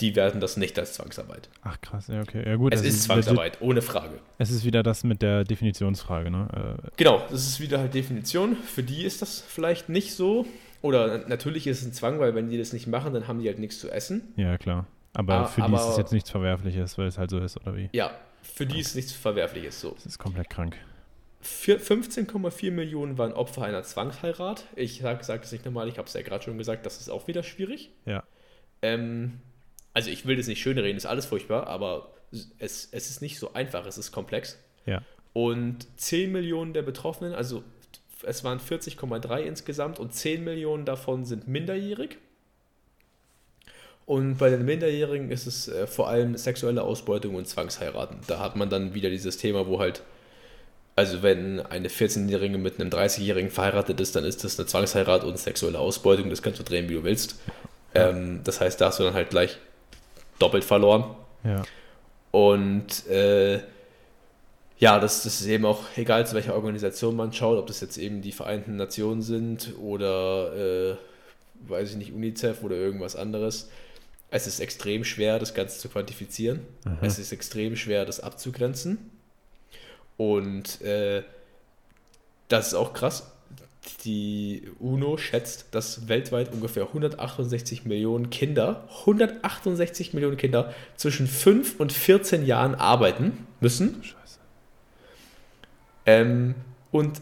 die 0.00 0.14
werden 0.14 0.40
das 0.40 0.56
nicht 0.56 0.78
als 0.78 0.94
Zwangsarbeit. 0.94 1.48
Ach 1.62 1.80
krass, 1.80 2.08
ja, 2.08 2.20
okay. 2.20 2.46
Ja, 2.46 2.56
gut. 2.56 2.74
Es 2.74 2.82
ist 2.82 3.04
Zwangsarbeit, 3.04 3.60
ohne 3.60 3.80
Frage. 3.80 4.18
Es 4.38 4.50
ist 4.50 4.64
wieder 4.64 4.82
das 4.82 5.04
mit 5.04 5.22
der 5.22 5.44
Definitionsfrage, 5.44 6.30
ne? 6.30 6.76
Äh, 6.84 6.88
genau, 6.96 7.22
das 7.30 7.46
ist 7.46 7.60
wieder 7.60 7.78
halt 7.78 7.94
Definition. 7.94 8.56
Für 8.56 8.82
die 8.82 9.04
ist 9.04 9.22
das 9.22 9.40
vielleicht 9.40 9.88
nicht 9.88 10.14
so. 10.14 10.46
Oder 10.82 11.26
natürlich 11.28 11.66
ist 11.66 11.80
es 11.80 11.86
ein 11.86 11.92
Zwang, 11.92 12.20
weil 12.20 12.34
wenn 12.34 12.50
die 12.50 12.58
das 12.58 12.72
nicht 12.72 12.86
machen, 12.86 13.14
dann 13.14 13.26
haben 13.26 13.40
die 13.40 13.48
halt 13.48 13.58
nichts 13.58 13.80
zu 13.80 13.90
essen. 13.90 14.34
Ja, 14.36 14.58
klar. 14.58 14.86
Aber 15.14 15.34
ah, 15.34 15.44
für 15.46 15.62
aber, 15.62 15.78
die 15.78 15.82
ist 15.82 15.88
es 15.88 15.96
jetzt 15.96 16.12
nichts 16.12 16.30
Verwerfliches, 16.30 16.98
weil 16.98 17.06
es 17.06 17.16
halt 17.16 17.30
so 17.30 17.38
ist, 17.38 17.56
oder 17.56 17.74
wie? 17.74 17.88
Ja, 17.92 18.10
für 18.42 18.66
die 18.66 18.72
okay. 18.72 18.80
ist 18.82 18.96
nichts 18.96 19.12
Verwerfliches 19.12 19.80
so. 19.80 19.92
Das 19.94 20.04
ist 20.04 20.18
komplett 20.18 20.50
krank. 20.50 20.76
15,4 21.44 22.70
Millionen 22.70 23.18
waren 23.18 23.32
Opfer 23.32 23.62
einer 23.62 23.82
Zwangsheirat. 23.82 24.64
Ich 24.74 25.00
sage 25.00 25.24
sag 25.24 25.44
es 25.44 25.52
nicht 25.52 25.64
nochmal, 25.64 25.88
ich 25.88 25.98
habe 25.98 26.08
es 26.08 26.14
ja 26.14 26.22
gerade 26.22 26.44
schon 26.44 26.58
gesagt, 26.58 26.86
das 26.86 27.00
ist 27.00 27.08
auch 27.08 27.28
wieder 27.28 27.42
schwierig. 27.42 27.90
Ja. 28.04 28.24
Ähm, 28.82 29.40
also 29.92 30.10
ich 30.10 30.26
will 30.26 30.36
das 30.36 30.46
nicht 30.46 30.60
schön 30.60 30.78
reden, 30.78 30.96
ist 30.96 31.06
alles 31.06 31.26
furchtbar, 31.26 31.66
aber 31.66 32.12
es, 32.58 32.88
es 32.90 33.10
ist 33.10 33.22
nicht 33.22 33.38
so 33.38 33.54
einfach, 33.54 33.86
es 33.86 33.98
ist 33.98 34.12
komplex. 34.12 34.58
Ja. 34.84 35.02
Und 35.32 35.86
10 35.98 36.32
Millionen 36.32 36.72
der 36.72 36.82
Betroffenen, 36.82 37.34
also 37.34 37.62
es 38.22 38.44
waren 38.44 38.58
40,3 38.58 39.40
insgesamt 39.42 39.98
und 39.98 40.12
10 40.14 40.42
Millionen 40.44 40.84
davon 40.84 41.24
sind 41.24 41.48
minderjährig. 41.48 42.18
Und 44.06 44.38
bei 44.38 44.50
den 44.50 44.64
Minderjährigen 44.64 45.30
ist 45.30 45.46
es 45.46 45.66
äh, 45.68 45.86
vor 45.86 46.08
allem 46.08 46.36
sexuelle 46.36 46.82
Ausbeutung 46.82 47.34
und 47.34 47.48
Zwangsheiraten. 47.48 48.18
Da 48.28 48.38
hat 48.38 48.54
man 48.54 48.70
dann 48.70 48.94
wieder 48.94 49.10
dieses 49.10 49.36
Thema, 49.36 49.66
wo 49.66 49.80
halt, 49.80 50.02
also 50.96 51.22
wenn 51.22 51.60
eine 51.60 51.88
14-Jährige 51.88 52.56
mit 52.56 52.80
einem 52.80 52.88
30-Jährigen 52.88 53.50
verheiratet 53.50 54.00
ist, 54.00 54.16
dann 54.16 54.24
ist 54.24 54.42
das 54.44 54.58
eine 54.58 54.66
Zwangsheirat 54.66 55.24
und 55.24 55.38
sexuelle 55.38 55.78
Ausbeutung. 55.78 56.30
Das 56.30 56.42
kannst 56.42 56.58
du 56.58 56.64
drehen, 56.64 56.88
wie 56.88 56.94
du 56.94 57.04
willst. 57.04 57.38
Ja. 57.94 58.08
Ähm, 58.08 58.40
das 58.44 58.62
heißt, 58.62 58.80
da 58.80 58.86
hast 58.86 58.98
du 58.98 59.04
dann 59.04 59.12
halt 59.12 59.28
gleich 59.28 59.58
doppelt 60.38 60.64
verloren. 60.64 61.04
Ja. 61.44 61.62
Und 62.30 63.06
äh, 63.08 63.60
ja, 64.78 64.98
das, 64.98 65.22
das, 65.22 65.40
ist 65.40 65.46
eben 65.46 65.66
auch 65.66 65.82
egal, 65.96 66.26
zu 66.26 66.34
welcher 66.34 66.54
Organisation 66.54 67.14
man 67.14 67.32
schaut, 67.32 67.58
ob 67.58 67.66
das 67.66 67.80
jetzt 67.82 67.98
eben 67.98 68.22
die 68.22 68.32
Vereinten 68.32 68.76
Nationen 68.76 69.20
sind 69.20 69.74
oder, 69.78 70.54
äh, 70.56 70.96
weiß 71.68 71.90
ich 71.90 71.96
nicht, 71.96 72.12
UNICEF 72.12 72.62
oder 72.62 72.76
irgendwas 72.76 73.16
anderes. 73.16 73.68
Es 74.30 74.46
ist 74.46 74.60
extrem 74.60 75.04
schwer, 75.04 75.38
das 75.38 75.52
Ganze 75.52 75.78
zu 75.78 75.88
quantifizieren. 75.90 76.60
Mhm. 76.84 76.98
Es 77.02 77.18
ist 77.18 77.32
extrem 77.32 77.76
schwer, 77.76 78.06
das 78.06 78.20
abzugrenzen. 78.20 79.10
Und 80.16 80.80
äh, 80.82 81.22
das 82.48 82.68
ist 82.68 82.74
auch 82.74 82.92
krass. 82.92 83.32
Die 84.04 84.68
UNO 84.80 85.16
schätzt, 85.16 85.66
dass 85.72 86.08
weltweit 86.08 86.52
ungefähr 86.52 86.84
168 86.84 87.84
Millionen 87.84 88.30
Kinder, 88.30 88.88
168 89.00 90.12
Millionen 90.12 90.36
Kinder 90.36 90.74
zwischen 90.96 91.26
5 91.26 91.78
und 91.78 91.92
14 91.92 92.44
Jahren 92.44 92.74
arbeiten 92.74 93.46
müssen. 93.60 94.02
Scheiße. 94.02 94.38
Ähm, 96.06 96.54
und 96.90 97.20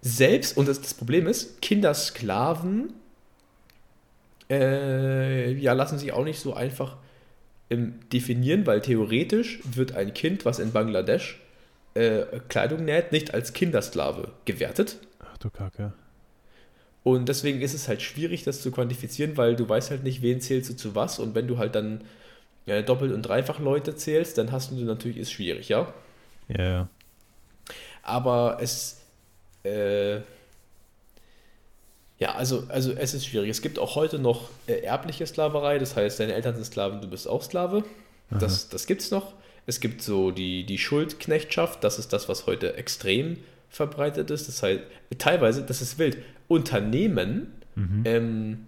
selbst, 0.00 0.56
und 0.56 0.68
das, 0.68 0.80
das 0.80 0.94
Problem 0.94 1.26
ist, 1.26 1.60
Kindersklaven 1.62 2.92
äh, 4.50 5.52
ja, 5.54 5.72
lassen 5.72 5.98
sich 5.98 6.12
auch 6.12 6.24
nicht 6.24 6.40
so 6.40 6.54
einfach 6.54 6.96
ähm, 7.70 8.00
definieren, 8.12 8.66
weil 8.66 8.80
theoretisch 8.80 9.60
wird 9.64 9.92
ein 9.92 10.14
Kind, 10.14 10.44
was 10.44 10.58
in 10.58 10.72
Bangladesch 10.72 11.40
äh, 11.98 12.40
Kleidung 12.48 12.84
näht, 12.84 13.12
nicht 13.12 13.34
als 13.34 13.52
Kindersklave 13.52 14.32
gewertet. 14.44 14.98
Ach 15.18 15.36
du 15.38 15.50
Kacke. 15.50 15.92
Und 17.02 17.28
deswegen 17.28 17.60
ist 17.60 17.74
es 17.74 17.88
halt 17.88 18.02
schwierig, 18.02 18.44
das 18.44 18.62
zu 18.62 18.70
quantifizieren, 18.70 19.36
weil 19.36 19.56
du 19.56 19.68
weißt 19.68 19.90
halt 19.90 20.04
nicht, 20.04 20.22
wen 20.22 20.40
zählst 20.40 20.70
du 20.70 20.76
zu 20.76 20.94
was. 20.94 21.18
Und 21.18 21.34
wenn 21.34 21.48
du 21.48 21.58
halt 21.58 21.74
dann 21.74 22.02
ja, 22.66 22.82
doppelt 22.82 23.12
und 23.12 23.22
dreifach 23.22 23.58
Leute 23.58 23.96
zählst, 23.96 24.38
dann 24.38 24.52
hast 24.52 24.70
du 24.70 24.76
natürlich, 24.76 25.16
ist 25.16 25.32
schwierig, 25.32 25.68
ja? 25.68 25.92
Ja, 26.48 26.64
ja. 26.64 26.88
Aber 28.02 28.58
es, 28.60 29.00
äh, 29.64 30.16
ja, 32.18 32.34
also, 32.34 32.64
also 32.68 32.92
es 32.92 33.14
ist 33.14 33.26
schwierig. 33.26 33.50
Es 33.50 33.62
gibt 33.62 33.78
auch 33.78 33.96
heute 33.96 34.18
noch 34.18 34.50
äh, 34.66 34.80
erbliche 34.80 35.26
Sklaverei, 35.26 35.78
das 35.78 35.96
heißt, 35.96 36.20
deine 36.20 36.34
Eltern 36.34 36.54
sind 36.54 36.64
Sklaven, 36.64 37.00
du 37.00 37.08
bist 37.08 37.26
auch 37.26 37.42
Sklave. 37.42 37.84
Das, 38.30 38.68
das 38.68 38.86
gibt 38.86 39.00
es 39.00 39.10
noch. 39.10 39.32
Es 39.68 39.80
gibt 39.80 40.02
so 40.02 40.30
die, 40.30 40.64
die 40.64 40.78
Schuldknechtschaft, 40.78 41.84
das 41.84 41.98
ist 41.98 42.12
das, 42.12 42.28
was 42.28 42.46
heute 42.46 42.76
extrem 42.76 43.36
verbreitet 43.68 44.30
ist. 44.30 44.48
Das 44.48 44.62
heißt, 44.62 44.80
teilweise, 45.18 45.62
das 45.62 45.82
ist 45.82 45.98
wild. 45.98 46.16
Unternehmen, 46.48 47.52
mhm. 47.74 48.02
ähm, 48.04 48.66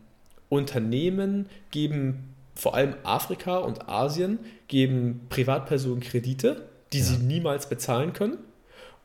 Unternehmen 0.50 1.46
geben 1.70 2.34
vor 2.54 2.74
allem 2.74 2.94
Afrika 3.02 3.56
und 3.56 3.88
Asien, 3.88 4.38
geben 4.68 5.26
Privatpersonen 5.30 6.00
Kredite, 6.00 6.68
die 6.92 6.98
ja. 6.98 7.04
sie 7.04 7.16
niemals 7.16 7.68
bezahlen 7.68 8.12
können 8.12 8.36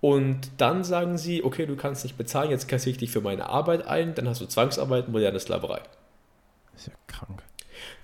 und 0.02 0.52
dann 0.58 0.84
sagen 0.84 1.18
sie, 1.18 1.44
okay, 1.44 1.66
du 1.66 1.76
kannst 1.76 2.04
nicht 2.04 2.18
bezahlen, 2.18 2.52
jetzt 2.52 2.68
kassiere 2.68 2.92
ich 2.92 2.98
dich 2.98 3.12
für 3.12 3.22
meine 3.22 3.50
Arbeit 3.50 3.88
ein, 3.88 4.14
dann 4.14 4.28
hast 4.28 4.42
du 4.42 4.46
Zwangsarbeit, 4.46 5.08
moderne 5.10 5.40
Sklaverei. 5.40 5.82
ist 6.76 6.88
ja 6.88 6.94
krank. 7.08 7.35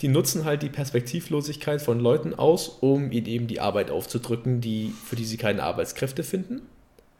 Die 0.01 0.07
nutzen 0.07 0.45
halt 0.45 0.63
die 0.63 0.69
Perspektivlosigkeit 0.69 1.81
von 1.81 1.99
Leuten 1.99 2.33
aus, 2.33 2.67
um 2.67 3.11
ihnen 3.11 3.27
eben 3.27 3.47
die 3.47 3.59
Arbeit 3.59 3.91
aufzudrücken, 3.91 4.59
die, 4.59 4.93
für 5.05 5.15
die 5.15 5.25
sie 5.25 5.37
keine 5.37 5.63
Arbeitskräfte 5.63 6.23
finden. 6.23 6.61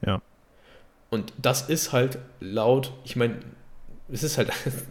Ja. 0.04 0.20
Und 1.10 1.32
das 1.40 1.68
ist 1.68 1.92
halt 1.92 2.18
laut, 2.40 2.92
ich 3.04 3.16
meine, 3.16 3.36
es 4.10 4.22
ist 4.22 4.38
halt, 4.38 4.50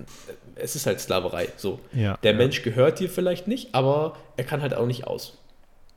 es 0.56 0.76
ist 0.76 0.86
halt 0.86 1.00
Sklaverei. 1.00 1.50
So. 1.58 1.80
Ja, 1.94 2.18
Der 2.24 2.32
ja. 2.32 2.38
Mensch 2.38 2.62
gehört 2.62 3.00
dir 3.00 3.10
vielleicht 3.10 3.48
nicht, 3.48 3.76
aber 3.76 4.18
er 4.38 4.44
kann 4.44 4.62
halt 4.62 4.74
auch 4.74 4.88
nicht 4.88 5.08
aus. 5.08 5.38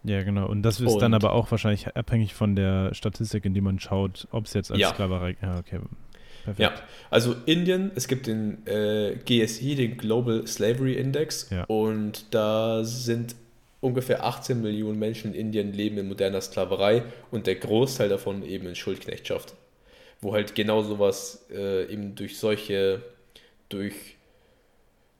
Ja, 0.02 0.22
genau. 0.22 0.46
Und 0.46 0.62
das 0.62 0.80
ist 0.80 0.92
und 0.92 1.00
dann 1.00 1.14
aber 1.14 1.32
auch 1.32 1.50
wahrscheinlich 1.50 1.96
abhängig 1.96 2.34
von 2.34 2.56
der 2.56 2.92
Statistik, 2.94 3.44
in 3.46 3.54
die 3.54 3.62
man 3.62 3.80
schaut, 3.80 4.28
ob 4.32 4.44
es 4.44 4.52
jetzt 4.52 4.70
als 4.70 4.80
ja. 4.80 4.90
Sklaverei. 4.90 5.36
Ja, 5.40 5.58
okay. 5.58 5.80
Perfekt. 6.44 6.60
Ja, 6.60 6.74
also 7.10 7.34
Indien, 7.46 7.90
es 7.94 8.06
gibt 8.06 8.26
den 8.26 8.66
äh, 8.66 9.16
GSI, 9.24 9.74
den 9.74 9.96
Global 9.96 10.46
Slavery 10.46 10.94
Index, 10.94 11.48
ja. 11.50 11.64
und 11.64 12.34
da 12.34 12.84
sind 12.84 13.34
ungefähr 13.80 14.24
18 14.24 14.62
Millionen 14.62 14.98
Menschen 14.98 15.34
in 15.34 15.40
Indien 15.40 15.72
leben 15.72 15.98
in 15.98 16.08
moderner 16.08 16.40
Sklaverei 16.40 17.02
und 17.30 17.46
der 17.46 17.56
Großteil 17.56 18.08
davon 18.08 18.42
eben 18.42 18.66
in 18.66 18.74
Schuldknechtschaft. 18.74 19.54
Wo 20.20 20.32
halt 20.32 20.54
genau 20.54 20.82
sowas 20.82 21.46
äh, 21.50 21.84
eben 21.92 22.14
durch 22.14 22.38
solche, 22.38 23.02
durch, 23.68 24.16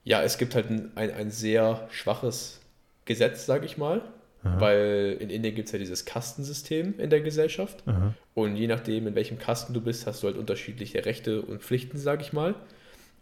ja, 0.03 0.23
es 0.23 0.39
gibt 0.39 0.55
halt 0.55 0.71
ein, 0.71 0.93
ein, 0.95 1.11
ein 1.13 1.31
sehr 1.31 1.89
schwaches 1.91 2.61
Gesetz, 3.05 3.45
sag 3.45 3.65
ich 3.65 3.77
mal, 3.77 4.01
Aha. 4.45 4.61
Weil 4.61 5.17
in 5.21 5.31
Indien 5.31 5.55
gibt 5.55 5.67
es 5.67 5.73
ja 5.73 5.79
dieses 5.79 6.05
Kastensystem 6.05 6.95
in 6.99 7.11
der 7.11 7.21
Gesellschaft. 7.21 7.83
Aha. 7.87 8.15
Und 8.35 8.57
je 8.57 8.67
nachdem, 8.67 9.07
in 9.07 9.15
welchem 9.15 9.39
Kasten 9.39 9.73
du 9.73 9.81
bist, 9.81 10.07
hast 10.07 10.23
du 10.23 10.27
halt 10.27 10.37
unterschiedliche 10.37 11.05
Rechte 11.05 11.43
und 11.43 11.63
Pflichten, 11.63 11.99
sag 11.99 12.21
ich 12.21 12.33
mal. 12.33 12.55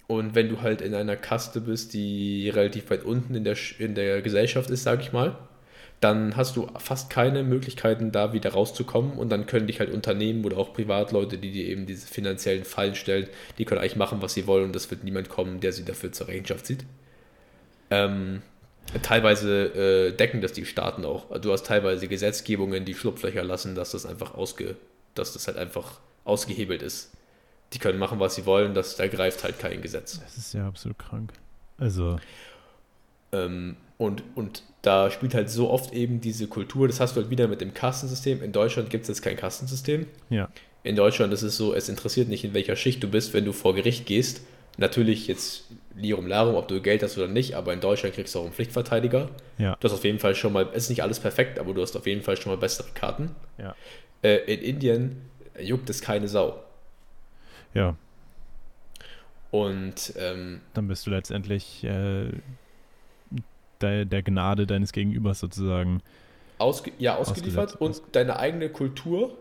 Und 0.09 0.35
wenn 0.35 0.49
du 0.49 0.61
halt 0.61 0.83
in 0.83 0.95
einer 0.95 1.17
Kaste 1.17 1.61
bist, 1.61 1.95
die 1.95 2.51
relativ 2.51 2.91
weit 2.91 3.05
unten 3.05 3.35
in 3.35 3.45
der, 3.45 3.57
in 3.79 3.95
der 3.95 4.21
Gesellschaft 4.21 4.69
ist, 4.69 4.83
sag 4.83 5.01
ich 5.01 5.13
mal, 5.13 5.37
dann 6.01 6.37
hast 6.37 6.57
du 6.57 6.67
fast 6.79 7.11
keine 7.11 7.45
Möglichkeiten, 7.45 8.11
da 8.11 8.33
wieder 8.33 8.53
rauszukommen. 8.53 9.13
Und 9.13 9.31
dann 9.31 9.47
können 9.47 9.69
dich 9.69 9.79
halt 9.79 9.93
Unternehmen 9.93 10.45
oder 10.45 10.59
auch 10.59 10.73
Privatleute, 10.73 11.39
die 11.39 11.53
dir 11.53 11.67
eben 11.67 11.87
diese 11.87 12.09
finanziellen 12.09 12.65
Fallen 12.65 12.97
stellen, 12.97 13.29
die 13.59 13.65
können 13.65 13.81
eigentlich 13.81 13.97
machen, 13.97 14.21
was 14.21 14.35
sie 14.35 14.49
wollen. 14.49 14.65
Und 14.65 14.77
es 14.77 14.91
wird 14.91 15.05
niemand 15.05 15.29
kommen, 15.29 15.61
der 15.61 15.73
sie 15.73 15.85
dafür 15.85 16.11
zur 16.11 16.27
Rechenschaft 16.27 16.67
zieht. 16.67 16.85
Ähm, 17.91 18.43
Teilweise 19.03 20.11
äh, 20.11 20.13
decken 20.13 20.41
das 20.41 20.53
die 20.53 20.67
Staaten 20.67 21.05
auch. 21.05 21.31
Also 21.31 21.43
du 21.43 21.53
hast 21.53 21.67
teilweise 21.67 22.09
Gesetzgebungen, 22.09 22.85
die 22.85 22.95
Schlupflöcher 22.95 23.43
lassen, 23.43 23.75
dass 23.75 23.93
das 23.93 24.05
einfach 24.05 24.35
ausge, 24.35 24.77
dass 25.15 25.33
das 25.33 25.47
halt 25.47 25.57
einfach 25.57 26.01
ausgehebelt 26.25 26.83
ist. 26.83 27.13
Die 27.73 27.79
können 27.79 27.99
machen, 27.99 28.21
was 28.21 28.35
sie 28.35 28.45
wollen, 28.45 28.75
das, 28.75 28.97
da 28.97 29.07
greift 29.07 29.45
halt 29.45 29.59
kein 29.59 29.81
Gesetz. 29.81 30.21
Das 30.21 30.37
ist 30.37 30.53
ja 30.53 30.69
absolut 30.69 30.99
krank. 30.99 31.33
Also. 31.79 32.19
Ähm, 33.33 33.77
und, 33.97 34.23
und 34.35 34.63
da 34.83 35.11
spielt 35.11 35.35
halt 35.35 35.49
so 35.49 35.71
oft 35.71 35.95
eben 35.95 36.21
diese 36.21 36.49
Kultur, 36.49 36.87
das 36.87 37.01
hast 37.01 37.17
du 37.17 37.21
halt 37.21 37.31
wieder 37.31 37.49
mit 37.49 37.61
dem 37.61 37.73
Kastensystem. 37.73 38.43
In 38.43 38.53
Deutschland 38.53 38.91
gibt 38.91 39.03
es 39.03 39.09
jetzt 39.09 39.23
kein 39.23 39.37
Kastensystem. 39.37 40.07
Ja. 40.29 40.51
In 40.83 40.97
Deutschland 40.97 41.33
ist 41.33 41.43
es 41.43 41.57
so, 41.57 41.75
es 41.75 41.89
interessiert 41.89 42.29
nicht, 42.29 42.45
in 42.45 42.55
welcher 42.55 42.77
Schicht 42.77 43.03
du 43.03 43.09
bist, 43.09 43.33
wenn 43.33 43.45
du 43.45 43.53
vor 43.53 43.75
Gericht 43.75 44.05
gehst. 44.05 44.43
Natürlich 44.77 45.29
jetzt 45.29 45.65
Lirum 45.95 46.27
Larum, 46.27 46.55
ob 46.55 46.69
du 46.69 46.81
Geld 46.81 47.03
hast 47.03 47.19
oder 47.19 47.29
nicht, 47.29 47.55
aber 47.55 47.73
in 47.73 47.81
Deutschland 47.81 48.15
kriegst 48.15 48.35
du 48.35 48.41
auch 48.41 48.45
einen 48.45 48.53
Pflichtverteidiger. 48.53 49.29
Ja. 49.59 49.77
Du 49.81 49.89
hast 49.89 49.95
auf 49.95 50.05
jeden 50.05 50.19
Fall 50.19 50.35
schon 50.35 50.53
mal, 50.53 50.69
es 50.73 50.85
ist 50.85 50.91
nicht 50.91 51.03
alles 51.03 51.21
perfekt, 51.21 51.59
aber 51.59 51.75
du 51.75 51.83
hast 51.83 51.97
auf 51.97 52.07
jeden 52.07 52.23
Fall 52.23 52.37
schon 52.37 52.53
mal 52.53 52.59
bessere 52.59 52.89
Karten. 52.95 53.35
Ja. 53.59 53.75
Äh, 54.23 54.37
in 54.53 54.61
Indien 54.61 55.23
juckt 55.61 55.91
es 55.91 56.01
keine 56.01 56.29
Sau. 56.29 56.63
Ja. 57.75 57.97
Und 59.51 60.15
ähm, 60.17 60.61
dann 60.75 60.89
bist 60.89 61.07
du 61.07 61.11
letztendlich 61.11 61.85
äh, 61.85 62.31
der, 63.81 64.05
der, 64.07 64.23
Gnade 64.23 64.67
deines 64.67 64.93
Gegenübers 64.93 65.41
sozusagen. 65.41 66.03
Ausge 66.59 66.93
ja, 66.99 67.17
ausgeliefert 67.17 67.77
und 67.77 68.01
deine 68.13 68.39
eigene 68.39 68.71
Kultur 68.71 69.37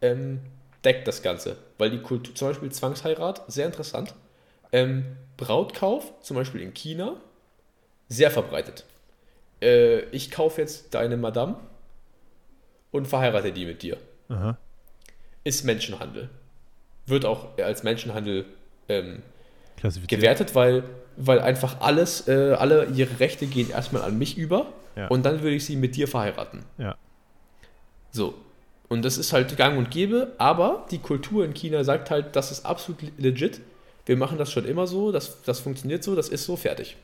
ähm, 0.00 0.40
deckt 0.84 1.08
das 1.08 1.22
Ganze. 1.22 1.56
Weil 1.78 1.90
die 1.90 1.98
Kultur, 1.98 2.34
zum 2.34 2.48
Beispiel 2.48 2.70
Zwangsheirat, 2.70 3.42
sehr 3.50 3.66
interessant. 3.66 4.14
Ähm, 4.72 5.16
Brautkauf, 5.36 6.12
zum 6.22 6.36
Beispiel 6.36 6.60
in 6.60 6.74
China, 6.74 7.16
sehr 8.08 8.30
verbreitet. 8.30 8.84
Äh, 9.60 10.00
ich 10.10 10.30
kaufe 10.30 10.60
jetzt 10.60 10.94
deine 10.94 11.16
Madame 11.16 11.56
und 12.90 13.06
verheirate 13.06 13.52
die 13.52 13.66
mit 13.66 13.82
dir. 13.82 13.96
Aha. 14.28 14.56
Ist 15.44 15.64
Menschenhandel. 15.64 16.30
Wird 17.06 17.24
auch 17.24 17.58
als 17.58 17.82
Menschenhandel 17.82 18.44
ähm, 18.88 19.22
gewertet, 20.06 20.54
weil, 20.54 20.84
weil 21.16 21.40
einfach 21.40 21.80
alles, 21.80 22.28
äh, 22.28 22.54
alle 22.58 22.86
ihre 22.86 23.18
Rechte 23.20 23.46
gehen 23.46 23.70
erstmal 23.70 24.02
an 24.02 24.18
mich 24.18 24.38
über 24.38 24.72
ja. 24.96 25.08
und 25.08 25.24
dann 25.24 25.42
würde 25.42 25.56
ich 25.56 25.64
sie 25.64 25.76
mit 25.76 25.96
dir 25.96 26.06
verheiraten. 26.06 26.64
Ja. 26.78 26.96
So. 28.10 28.34
Und 28.88 29.04
das 29.04 29.16
ist 29.16 29.32
halt 29.32 29.56
gang 29.56 29.78
und 29.78 29.90
gäbe, 29.90 30.34
aber 30.36 30.86
die 30.90 30.98
Kultur 30.98 31.44
in 31.44 31.54
China 31.54 31.82
sagt 31.82 32.10
halt, 32.10 32.36
das 32.36 32.52
ist 32.52 32.66
absolut 32.66 33.00
legit 33.18 33.60
wir 34.06 34.16
machen 34.16 34.38
das 34.38 34.52
schon 34.52 34.64
immer 34.64 34.86
so, 34.86 35.12
das, 35.12 35.42
das 35.42 35.60
funktioniert 35.60 36.02
so, 36.02 36.14
das 36.14 36.28
ist 36.28 36.44
so, 36.44 36.56
fertig. 36.56 36.96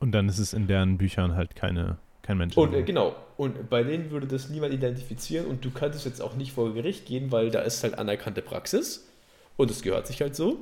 Und 0.00 0.12
dann 0.12 0.28
ist 0.28 0.38
es 0.38 0.52
in 0.52 0.66
deren 0.66 0.98
Büchern 0.98 1.34
halt 1.34 1.56
keine, 1.56 1.98
kein 2.22 2.38
Mensch. 2.38 2.56
Und 2.56 2.74
äh, 2.74 2.82
genau, 2.82 3.16
und 3.36 3.70
bei 3.70 3.82
denen 3.82 4.10
würde 4.10 4.26
das 4.26 4.48
niemand 4.48 4.74
identifizieren 4.74 5.46
und 5.46 5.64
du 5.64 5.70
könntest 5.70 6.04
jetzt 6.04 6.20
auch 6.20 6.34
nicht 6.34 6.52
vor 6.52 6.74
Gericht 6.74 7.06
gehen, 7.06 7.32
weil 7.32 7.50
da 7.50 7.60
ist 7.60 7.82
halt 7.82 7.98
anerkannte 7.98 8.42
Praxis. 8.42 9.08
Und 9.56 9.70
es 9.70 9.82
gehört 9.82 10.06
sich 10.06 10.20
halt 10.20 10.36
so. 10.36 10.58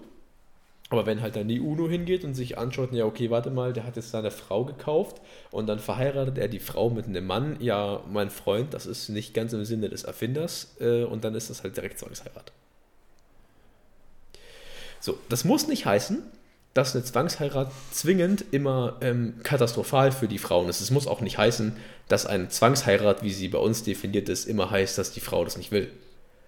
Aber 0.90 1.06
wenn 1.06 1.22
halt 1.22 1.34
dann 1.34 1.48
die 1.48 1.60
UNO 1.60 1.88
hingeht 1.88 2.24
und 2.24 2.34
sich 2.34 2.58
anschaut, 2.58 2.92
ja, 2.92 3.06
okay, 3.06 3.30
warte 3.30 3.50
mal, 3.50 3.72
der 3.72 3.84
hat 3.84 3.96
jetzt 3.96 4.10
seine 4.10 4.30
Frau 4.30 4.64
gekauft 4.64 5.20
und 5.50 5.66
dann 5.66 5.78
verheiratet 5.78 6.38
er 6.38 6.46
die 6.46 6.60
Frau 6.60 6.90
mit 6.90 7.06
einem 7.06 7.26
Mann, 7.26 7.56
ja, 7.58 8.02
mein 8.12 8.30
Freund, 8.30 8.74
das 8.74 8.86
ist 8.86 9.08
nicht 9.08 9.34
ganz 9.34 9.52
im 9.54 9.64
Sinne 9.64 9.88
des 9.88 10.04
Erfinders 10.04 10.76
äh, 10.80 11.04
und 11.04 11.24
dann 11.24 11.34
ist 11.34 11.50
das 11.50 11.64
halt 11.64 11.76
direkt 11.76 11.98
Zwangsheirat. 11.98 12.52
So, 15.04 15.18
das 15.28 15.44
muss 15.44 15.68
nicht 15.68 15.84
heißen, 15.84 16.22
dass 16.72 16.94
eine 16.94 17.04
Zwangsheirat 17.04 17.70
zwingend 17.90 18.42
immer 18.52 18.96
ähm, 19.02 19.34
katastrophal 19.42 20.12
für 20.12 20.28
die 20.28 20.38
Frauen 20.38 20.70
ist. 20.70 20.80
Es 20.80 20.90
muss 20.90 21.06
auch 21.06 21.20
nicht 21.20 21.36
heißen, 21.36 21.76
dass 22.08 22.24
eine 22.24 22.48
Zwangsheirat, 22.48 23.22
wie 23.22 23.30
sie 23.30 23.48
bei 23.48 23.58
uns 23.58 23.82
definiert 23.82 24.30
ist, 24.30 24.46
immer 24.46 24.70
heißt, 24.70 24.96
dass 24.96 25.12
die 25.12 25.20
Frau 25.20 25.44
das 25.44 25.58
nicht 25.58 25.72
will. 25.72 25.92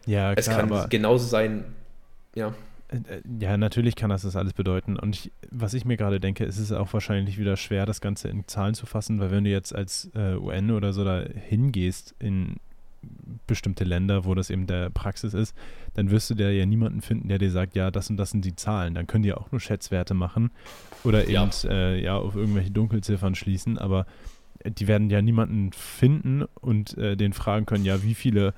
Ja, 0.07 0.35
klar, 0.35 0.39
es 0.39 0.47
kann 0.49 0.89
genauso 0.89 1.27
sein, 1.27 1.67
ja. 2.35 2.55
Äh, 2.89 2.97
äh, 2.97 3.23
ja, 3.41 3.59
natürlich 3.59 3.95
kann 3.95 4.09
das 4.09 4.23
das 4.23 4.37
alles 4.37 4.55
bedeuten. 4.55 4.99
Und 4.99 5.17
ich, 5.17 5.33
was 5.51 5.75
ich 5.75 5.85
mir 5.85 5.99
gerade 5.99 6.19
denke, 6.19 6.47
ist 6.47 6.59
es 6.59 6.73
auch 6.73 6.95
wahrscheinlich 6.95 7.37
wieder 7.37 7.59
schwer, 7.59 7.85
das 7.85 8.01
Ganze 8.01 8.29
in 8.29 8.49
Zahlen 8.49 8.73
zu 8.73 8.87
fassen, 8.87 9.21
weil 9.21 9.31
wenn 9.31 9.45
du 9.45 9.51
jetzt 9.51 9.75
als 9.75 10.11
äh, 10.15 10.35
UN 10.37 10.71
oder 10.71 10.95
so 10.95 11.05
da 11.05 11.23
hingehst 11.47 12.15
in 12.21 12.57
bestimmte 13.47 13.85
Länder, 13.85 14.25
wo 14.25 14.35
das 14.35 14.51
eben 14.51 14.67
der 14.67 14.91
Praxis 14.91 15.35
ist, 15.35 15.57
dann 15.95 16.11
wirst 16.11 16.31
du 16.31 16.35
da 16.35 16.49
ja 16.49 16.67
niemanden 16.67 17.01
finden, 17.01 17.29
der 17.29 17.39
dir 17.39 17.51
sagt, 17.51 17.77
ja, 17.77 17.91
das 17.91 18.11
und 18.11 18.17
das 18.17 18.31
sind 18.31 18.45
die 18.45 18.57
Zahlen. 18.57 18.95
Dann 18.95 19.07
können 19.07 19.23
die 19.23 19.33
auch 19.33 19.51
nur 19.53 19.61
Schätzwerte 19.61 20.15
machen 20.15 20.51
oder 21.05 21.25
eben 21.25 21.33
ja, 21.33 21.51
äh, 21.71 22.03
ja 22.03 22.17
auf 22.17 22.37
irgendwelche 22.37 22.71
Dunkelziffern 22.71 23.35
schließen, 23.35 23.79
aber 23.79 24.07
die 24.65 24.89
werden 24.89 25.11
ja 25.11 25.23
niemanden 25.23 25.73
finden 25.73 26.45
und 26.61 26.97
äh, 26.99 27.17
den 27.17 27.33
fragen 27.33 27.67
können, 27.67 27.85
ja, 27.85 28.03
wie 28.03 28.15
viele, 28.15 28.55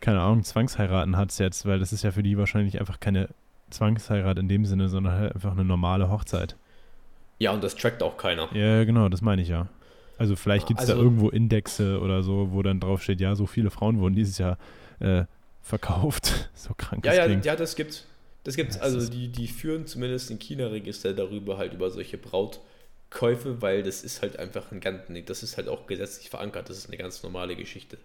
keine 0.00 0.20
Ahnung, 0.20 0.42
Zwangsheiraten 0.42 1.16
hat 1.16 1.30
es 1.30 1.38
jetzt, 1.38 1.66
weil 1.66 1.78
das 1.78 1.92
ist 1.92 2.02
ja 2.02 2.12
für 2.12 2.22
die 2.22 2.38
wahrscheinlich 2.38 2.80
einfach 2.80 3.00
keine 3.00 3.28
Zwangsheirat 3.70 4.38
in 4.38 4.48
dem 4.48 4.64
Sinne, 4.64 4.88
sondern 4.88 5.14
halt 5.14 5.34
einfach 5.34 5.52
eine 5.52 5.64
normale 5.64 6.10
Hochzeit. 6.10 6.56
Ja, 7.38 7.52
und 7.52 7.64
das 7.64 7.74
trackt 7.74 8.02
auch 8.02 8.16
keiner. 8.16 8.54
Ja, 8.54 8.84
genau, 8.84 9.08
das 9.08 9.22
meine 9.22 9.42
ich 9.42 9.48
ja. 9.48 9.68
Also 10.20 10.36
vielleicht 10.36 10.66
gibt 10.66 10.80
es 10.80 10.90
also, 10.90 11.00
da 11.00 11.02
irgendwo 11.02 11.30
Indexe 11.30 11.98
oder 11.98 12.22
so, 12.22 12.52
wo 12.52 12.62
dann 12.62 12.78
drauf 12.78 13.02
steht, 13.02 13.22
ja, 13.22 13.34
so 13.34 13.46
viele 13.46 13.70
Frauen 13.70 14.00
wurden 14.00 14.14
dieses 14.14 14.36
Jahr 14.36 14.58
äh, 14.98 15.24
verkauft. 15.62 16.50
so 16.54 16.74
krank. 16.74 17.06
Ja, 17.06 17.14
ja, 17.14 17.24
klingt. 17.24 17.46
ja, 17.46 17.56
das 17.56 17.74
gibt's. 17.74 18.04
Das 18.44 18.54
gibt's. 18.54 18.76
Ja, 18.76 18.82
also 18.82 19.08
die, 19.08 19.28
die 19.28 19.48
führen 19.48 19.86
zumindest 19.86 20.30
in 20.30 20.38
China-Register 20.38 21.14
darüber 21.14 21.56
halt 21.56 21.72
über 21.72 21.90
solche 21.90 22.18
Brautkäufe, 22.18 23.62
weil 23.62 23.82
das 23.82 24.02
ist 24.02 24.20
halt 24.20 24.38
einfach 24.38 24.70
ein 24.72 24.80
ganz, 24.80 25.04
das 25.24 25.42
ist 25.42 25.56
halt 25.56 25.68
auch 25.68 25.86
gesetzlich 25.86 26.28
verankert. 26.28 26.68
Das 26.68 26.76
ist 26.76 26.88
eine 26.88 26.98
ganz 26.98 27.22
normale 27.22 27.56
Geschichte. 27.56 27.96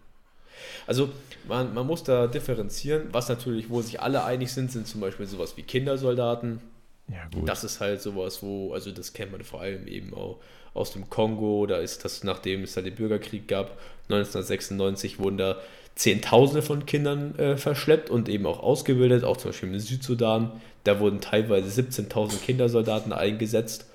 Also 0.87 1.09
man, 1.49 1.73
man 1.73 1.85
muss 1.85 2.05
da 2.05 2.27
differenzieren. 2.27 3.09
Was 3.11 3.27
natürlich, 3.27 3.69
wo 3.69 3.81
sich 3.81 3.99
alle 3.99 4.23
einig 4.23 4.53
sind, 4.53 4.71
sind 4.71 4.87
zum 4.87 5.01
Beispiel 5.01 5.25
sowas 5.25 5.57
wie 5.57 5.63
Kindersoldaten. 5.63 6.61
Ja, 7.07 7.27
gut. 7.33 7.47
Das 7.47 7.63
ist 7.63 7.79
halt 7.79 8.01
sowas, 8.01 8.41
wo, 8.41 8.73
also 8.73 8.91
das 8.91 9.13
kennt 9.13 9.31
man 9.31 9.43
vor 9.43 9.61
allem 9.61 9.87
eben 9.87 10.13
auch 10.13 10.39
aus 10.73 10.91
dem 10.91 11.09
Kongo. 11.09 11.65
Da 11.65 11.77
ist 11.77 12.03
das, 12.03 12.23
nachdem 12.23 12.63
es 12.63 12.73
da 12.73 12.81
den 12.81 12.95
Bürgerkrieg 12.95 13.47
gab, 13.47 13.77
1996 14.09 15.19
wurden 15.19 15.37
da 15.37 15.57
Zehntausende 15.95 16.61
von 16.61 16.85
Kindern 16.85 17.39
äh, 17.39 17.55
verschleppt 17.57 18.09
und 18.09 18.27
eben 18.27 18.45
auch 18.45 18.59
ausgebildet, 18.59 19.23
auch 19.23 19.37
zum 19.37 19.51
Beispiel 19.51 19.69
im 19.69 19.79
Südsudan. 19.79 20.51
Da 20.83 20.99
wurden 20.99 21.21
teilweise 21.21 21.81
17.000 21.81 22.41
Kindersoldaten 22.41 23.13
eingesetzt. 23.13 23.85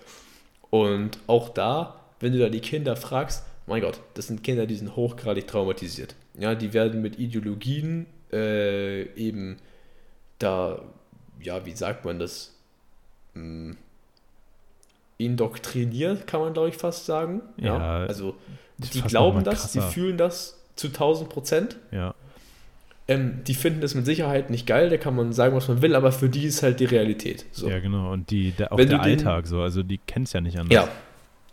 Und 0.70 1.18
auch 1.26 1.50
da, 1.50 2.00
wenn 2.20 2.32
du 2.32 2.38
da 2.38 2.48
die 2.48 2.60
Kinder 2.60 2.96
fragst, 2.96 3.44
mein 3.66 3.82
Gott, 3.82 4.00
das 4.14 4.28
sind 4.28 4.42
Kinder, 4.42 4.66
die 4.66 4.76
sind 4.76 4.96
hochgradig 4.96 5.46
traumatisiert. 5.46 6.14
Ja, 6.38 6.54
die 6.54 6.72
werden 6.72 7.02
mit 7.02 7.18
Ideologien 7.18 8.06
äh, 8.32 9.02
eben 9.14 9.58
da, 10.38 10.82
ja, 11.40 11.66
wie 11.66 11.72
sagt 11.72 12.04
man 12.04 12.18
das? 12.18 12.56
Hm, 13.34 13.76
indoktriniert, 15.18 16.26
kann 16.26 16.40
man 16.40 16.52
glaube 16.52 16.70
ich 16.70 16.76
fast 16.76 17.06
sagen. 17.06 17.42
Ja, 17.56 17.76
ja 17.76 18.06
also 18.06 18.34
die 18.78 19.02
glauben 19.02 19.44
das, 19.44 19.72
die 19.72 19.80
fühlen 19.80 20.16
das 20.16 20.58
zu 20.76 20.88
1000 20.88 21.28
Prozent. 21.28 21.76
Ja. 21.90 22.14
Ähm, 23.06 23.40
die 23.46 23.54
finden 23.54 23.80
das 23.80 23.94
mit 23.94 24.06
Sicherheit 24.06 24.50
nicht 24.50 24.66
geil, 24.66 24.88
da 24.88 24.96
kann 24.96 25.16
man 25.16 25.32
sagen, 25.32 25.54
was 25.56 25.68
man 25.68 25.82
will, 25.82 25.94
aber 25.94 26.12
für 26.12 26.28
die 26.28 26.44
ist 26.44 26.62
halt 26.62 26.80
die 26.80 26.84
Realität. 26.84 27.44
So. 27.50 27.68
Ja, 27.68 27.80
genau. 27.80 28.12
Und 28.12 28.30
die, 28.30 28.52
der, 28.52 28.72
auch 28.72 28.78
Wenn 28.78 28.88
der 28.88 29.00
Alltag 29.00 29.44
den, 29.44 29.50
so, 29.50 29.60
also 29.60 29.82
die 29.82 29.98
kennen 29.98 30.24
es 30.24 30.32
ja 30.32 30.40
nicht 30.40 30.58
anders. 30.58 30.72
Ja, 30.72 30.88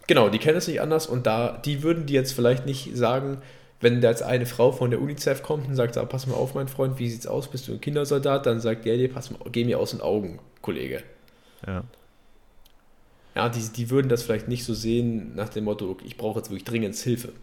genau, 0.06 0.30
die 0.30 0.38
kennen 0.38 0.58
es 0.58 0.68
nicht 0.68 0.82
anders 0.82 1.08
und 1.08 1.26
da, 1.26 1.58
die 1.58 1.84
würden 1.84 2.06
die 2.06 2.14
jetzt 2.14 2.34
vielleicht 2.34 2.66
nicht 2.66 2.96
sagen, 2.96 3.40
wenn 3.82 4.02
da 4.02 4.10
jetzt 4.10 4.24
eine 4.24 4.46
Frau 4.46 4.72
von 4.72 4.92
der 4.92 5.02
UNICEF 5.02 5.44
kommt 5.44 5.68
und 5.68 5.76
sagt, 5.76 5.98
ah, 5.98 6.06
pass 6.06 6.28
mal 6.28 6.36
auf, 6.36 6.56
mein 6.56 6.68
Freund, 6.68 7.00
wie 7.00 7.10
sieht's 7.10 7.28
aus, 7.28 7.48
bist 7.50 7.68
du 7.68 7.74
ein 7.74 7.82
Kindersoldat? 7.82 8.46
Dann 8.46 8.60
sagt 8.60 8.86
der 8.86 8.98
dir, 8.98 9.12
pass 9.12 9.32
mal, 9.32 9.40
geh 9.52 9.66
mir 9.66 9.80
aus 9.80 9.92
den 9.92 10.02
Augen, 10.02 10.40
Kollege. 10.62 11.04
Ja 11.68 11.84
ja, 13.38 13.50
die, 13.50 13.70
die 13.70 13.92
würden 13.92 14.10
das 14.10 14.24
vielleicht 14.24 14.48
nicht 14.48 14.64
so 14.64 14.74
sehen 14.74 15.36
nach 15.36 15.50
dem 15.50 15.66
Motto, 15.66 15.96
ich 16.04 16.18
brauche 16.18 16.40
jetzt 16.40 16.50
wirklich 16.50 16.64
dringend 16.64 16.96
Hilfe. 16.96 17.34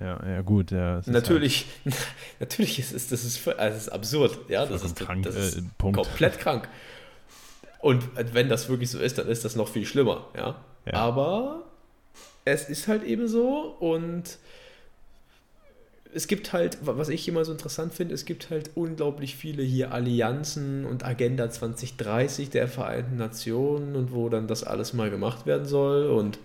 Ja, 0.00 0.18
ja, 0.26 0.40
gut. 0.40 0.70
Ja, 0.70 1.02
natürlich, 1.04 1.66
halt 1.84 1.94
natürlich 2.40 2.78
ist 2.78 2.94
es 2.94 3.08
das 3.08 3.22
ist, 3.22 3.46
also 3.46 3.76
ist 3.76 3.90
absurd. 3.90 4.38
Ja, 4.48 4.64
das 4.64 4.82
ist, 4.82 4.96
krank, 4.96 5.24
das 5.24 5.36
ist 5.36 5.58
äh, 5.58 5.62
komplett 5.76 6.38
krank. 6.38 6.68
Und 7.80 8.02
wenn 8.32 8.48
das 8.48 8.70
wirklich 8.70 8.90
so 8.90 8.98
ist, 8.98 9.18
dann 9.18 9.28
ist 9.28 9.44
das 9.44 9.54
noch 9.54 9.68
viel 9.68 9.84
schlimmer. 9.84 10.26
Ja? 10.34 10.56
ja. 10.86 10.94
Aber 10.94 11.64
es 12.46 12.70
ist 12.70 12.88
halt 12.88 13.02
eben 13.04 13.28
so 13.28 13.76
und 13.78 14.38
es 16.14 16.26
gibt 16.26 16.52
halt, 16.52 16.78
was 16.82 17.08
ich 17.08 17.26
immer 17.26 17.44
so 17.44 17.52
interessant 17.52 17.94
finde, 17.94 18.14
es 18.14 18.24
gibt 18.24 18.50
halt 18.50 18.70
unglaublich 18.74 19.36
viele 19.36 19.62
hier 19.62 19.92
Allianzen 19.92 20.84
und 20.84 21.04
Agenda 21.04 21.50
2030 21.50 22.50
der 22.50 22.68
Vereinten 22.68 23.16
Nationen 23.16 23.96
und 23.96 24.12
wo 24.12 24.28
dann 24.28 24.46
das 24.46 24.62
alles 24.62 24.92
mal 24.92 25.10
gemacht 25.10 25.46
werden 25.46 25.66
soll 25.66 26.10
und 26.10 26.38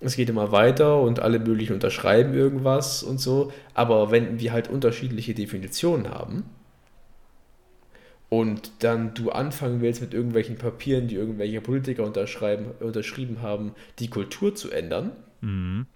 es 0.00 0.16
geht 0.16 0.28
immer 0.28 0.52
weiter 0.52 1.00
und 1.00 1.20
alle 1.20 1.38
möglichen 1.38 1.74
unterschreiben 1.74 2.34
irgendwas 2.34 3.02
und 3.02 3.18
so. 3.18 3.52
Aber 3.74 4.10
wenn 4.10 4.40
wir 4.40 4.52
halt 4.52 4.68
unterschiedliche 4.68 5.34
Definitionen 5.34 6.10
haben 6.10 6.44
und 8.28 8.70
dann 8.80 9.14
du 9.14 9.30
anfangen 9.30 9.80
willst 9.80 10.00
mit 10.00 10.14
irgendwelchen 10.14 10.56
Papieren, 10.56 11.08
die 11.08 11.14
irgendwelche 11.14 11.60
Politiker 11.60 12.04
unterschreiben, 12.04 12.66
unterschrieben 12.80 13.42
haben, 13.42 13.74
die 13.98 14.08
Kultur 14.08 14.54
zu 14.54 14.70
ändern, 14.70 15.12
mhm. 15.40 15.86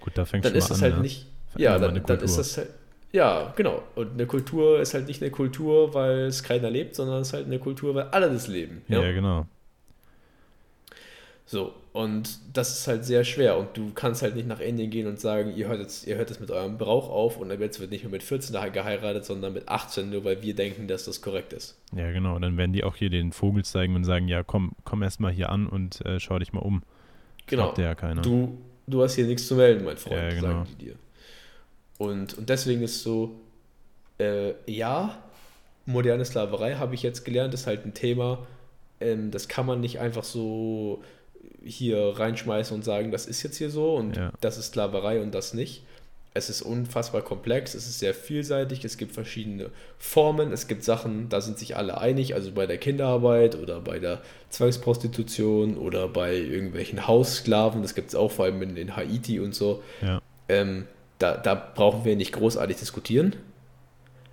Gut, 0.00 0.12
da 0.16 0.24
fängt 0.24 0.44
dann 0.44 0.54
ist 0.54 0.70
es 0.70 0.80
halt 0.80 0.94
ja. 0.94 1.00
nicht 1.00 1.26
ja, 1.58 1.78
dann, 1.78 2.02
dann 2.04 2.20
ist 2.20 2.38
das 2.38 2.56
halt. 2.56 2.70
Ja, 3.12 3.52
genau. 3.56 3.82
Und 3.94 4.12
eine 4.12 4.26
Kultur 4.26 4.80
ist 4.80 4.92
halt 4.94 5.08
nicht 5.08 5.22
eine 5.22 5.30
Kultur, 5.30 5.94
weil 5.94 6.26
es 6.26 6.42
keiner 6.42 6.70
lebt, 6.70 6.94
sondern 6.94 7.22
es 7.22 7.28
ist 7.28 7.34
halt 7.34 7.46
eine 7.46 7.58
Kultur, 7.58 7.94
weil 7.94 8.04
alle 8.08 8.30
das 8.30 8.48
leben. 8.48 8.82
Ja, 8.88 9.02
ja 9.02 9.12
genau. 9.12 9.46
So, 11.46 11.72
und 11.94 12.38
das 12.52 12.78
ist 12.78 12.86
halt 12.86 13.06
sehr 13.06 13.24
schwer. 13.24 13.56
Und 13.56 13.74
du 13.74 13.92
kannst 13.94 14.20
halt 14.20 14.36
nicht 14.36 14.46
nach 14.46 14.60
Indien 14.60 14.90
gehen 14.90 15.06
und 15.06 15.18
sagen, 15.18 15.54
ihr 15.56 15.66
hört 15.68 15.80
jetzt, 15.80 16.06
ihr 16.06 16.16
hört 16.16 16.28
jetzt 16.28 16.40
mit 16.40 16.50
eurem 16.50 16.76
Brauch 16.76 17.08
auf 17.08 17.38
und 17.38 17.50
jetzt 17.58 17.80
wird 17.80 17.90
nicht 17.90 18.04
mehr 18.04 18.10
mit 18.10 18.22
14 18.22 18.54
geheiratet, 18.70 19.24
sondern 19.24 19.54
mit 19.54 19.66
18, 19.66 20.10
nur 20.10 20.24
weil 20.24 20.42
wir 20.42 20.54
denken, 20.54 20.88
dass 20.88 21.06
das 21.06 21.22
korrekt 21.22 21.54
ist. 21.54 21.80
Ja, 21.96 22.12
genau. 22.12 22.36
Und 22.36 22.42
dann 22.42 22.58
werden 22.58 22.74
die 22.74 22.84
auch 22.84 22.96
hier 22.96 23.08
den 23.08 23.32
Vogel 23.32 23.64
zeigen 23.64 23.96
und 23.96 24.04
sagen, 24.04 24.28
ja, 24.28 24.42
komm, 24.42 24.72
komm 24.84 25.02
erst 25.02 25.20
mal 25.20 25.32
hier 25.32 25.48
an 25.48 25.66
und 25.66 26.04
äh, 26.04 26.20
schau 26.20 26.38
dich 26.38 26.52
mal 26.52 26.60
um. 26.60 26.82
Genau. 27.46 27.72
Ja 27.78 27.94
du, 27.94 28.58
du 28.86 29.02
hast 29.02 29.14
hier 29.14 29.24
nichts 29.24 29.48
zu 29.48 29.54
melden, 29.54 29.86
mein 29.86 29.96
Freund, 29.96 30.20
ja, 30.20 30.28
genau. 30.28 30.42
sagen 30.42 30.66
die 30.78 30.84
dir. 30.84 30.94
Und, 31.98 32.38
und 32.38 32.48
deswegen 32.48 32.82
ist 32.82 33.02
so, 33.02 33.32
äh, 34.18 34.54
ja, 34.66 35.18
moderne 35.86 36.24
Sklaverei 36.24 36.74
habe 36.74 36.94
ich 36.94 37.02
jetzt 37.02 37.24
gelernt, 37.24 37.54
ist 37.54 37.66
halt 37.66 37.84
ein 37.84 37.94
Thema, 37.94 38.46
ähm, 39.00 39.30
das 39.30 39.48
kann 39.48 39.66
man 39.66 39.80
nicht 39.80 39.98
einfach 40.00 40.24
so 40.24 41.02
hier 41.64 42.14
reinschmeißen 42.16 42.74
und 42.74 42.84
sagen, 42.84 43.10
das 43.10 43.26
ist 43.26 43.42
jetzt 43.42 43.56
hier 43.56 43.70
so 43.70 43.96
und 43.96 44.16
ja. 44.16 44.32
das 44.40 44.58
ist 44.58 44.68
Sklaverei 44.68 45.20
und 45.20 45.34
das 45.34 45.54
nicht. 45.54 45.82
Es 46.34 46.50
ist 46.50 46.62
unfassbar 46.62 47.22
komplex, 47.22 47.74
es 47.74 47.88
ist 47.88 47.98
sehr 47.98 48.14
vielseitig, 48.14 48.84
es 48.84 48.96
gibt 48.96 49.12
verschiedene 49.12 49.70
Formen, 49.98 50.52
es 50.52 50.68
gibt 50.68 50.84
Sachen, 50.84 51.28
da 51.30 51.40
sind 51.40 51.58
sich 51.58 51.76
alle 51.76 51.98
einig, 52.00 52.34
also 52.34 52.52
bei 52.52 52.66
der 52.66 52.76
Kinderarbeit 52.76 53.56
oder 53.56 53.80
bei 53.80 53.98
der 53.98 54.20
Zwangsprostitution 54.50 55.76
oder 55.76 56.06
bei 56.06 56.36
irgendwelchen 56.36 57.08
Haussklaven, 57.08 57.82
das 57.82 57.94
gibt 57.94 58.08
es 58.08 58.14
auch 58.14 58.30
vor 58.30 58.44
allem 58.44 58.62
in, 58.62 58.76
in 58.76 58.94
Haiti 58.94 59.40
und 59.40 59.54
so. 59.54 59.82
Ja. 60.00 60.20
Ähm, 60.48 60.86
da, 61.18 61.36
da 61.36 61.54
brauchen 61.54 62.04
wir 62.04 62.16
nicht 62.16 62.32
großartig 62.32 62.76
diskutieren. 62.76 63.36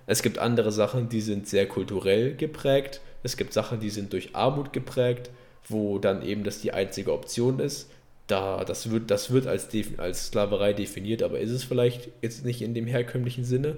Es 0.06 0.22
gibt 0.22 0.38
andere 0.38 0.70
Sachen, 0.70 1.08
die 1.08 1.20
sind 1.20 1.48
sehr 1.48 1.66
kulturell 1.66 2.34
geprägt. 2.34 3.00
Es 3.22 3.36
gibt 3.36 3.52
Sachen, 3.52 3.80
die 3.80 3.90
sind 3.90 4.12
durch 4.12 4.36
Armut 4.36 4.72
geprägt, 4.72 5.30
wo 5.68 5.98
dann 5.98 6.22
eben 6.22 6.44
das 6.44 6.60
die 6.60 6.72
einzige 6.72 7.12
Option 7.12 7.58
ist. 7.58 7.90
Da, 8.28 8.64
das 8.64 8.90
wird, 8.90 9.10
das 9.10 9.30
wird 9.30 9.46
als, 9.46 9.68
als 9.98 10.26
Sklaverei 10.26 10.72
definiert, 10.72 11.22
aber 11.22 11.38
ist 11.40 11.50
es 11.50 11.64
vielleicht 11.64 12.08
jetzt 12.22 12.44
nicht 12.44 12.62
in 12.62 12.74
dem 12.74 12.86
herkömmlichen 12.86 13.44
Sinne? 13.44 13.76